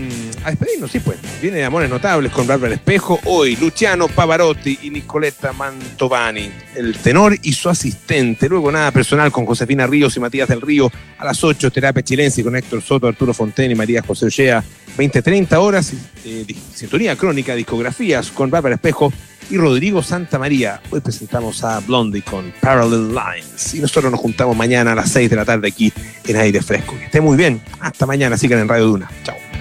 [0.49, 1.17] despedirnos, sí, pues.
[1.41, 3.19] Viene de Amores Notables con Bárbara Espejo.
[3.25, 8.47] Hoy, Luciano Pavarotti y Nicoletta Mantovani, el tenor y su asistente.
[8.47, 10.89] Luego, nada personal con Josefina Ríos y Matías del Río.
[11.17, 14.63] A las 8, Terapia Chilense con Héctor Soto, Arturo Fonten y María José Ollea.
[14.97, 15.93] 20-30 horas,
[16.23, 19.11] eh, sintonía crónica, discografías con Bárbara Espejo
[19.49, 20.81] y Rodrigo Santa María.
[20.89, 23.73] Hoy presentamos a Blondie con Parallel Lines.
[23.73, 25.91] Y nosotros nos juntamos mañana a las 6 de la tarde aquí
[26.25, 26.97] en Aire Fresco.
[26.97, 27.61] Que esté muy bien.
[27.79, 28.37] Hasta mañana.
[28.37, 29.09] Sigan en Radio Duna.
[29.23, 29.54] Chao.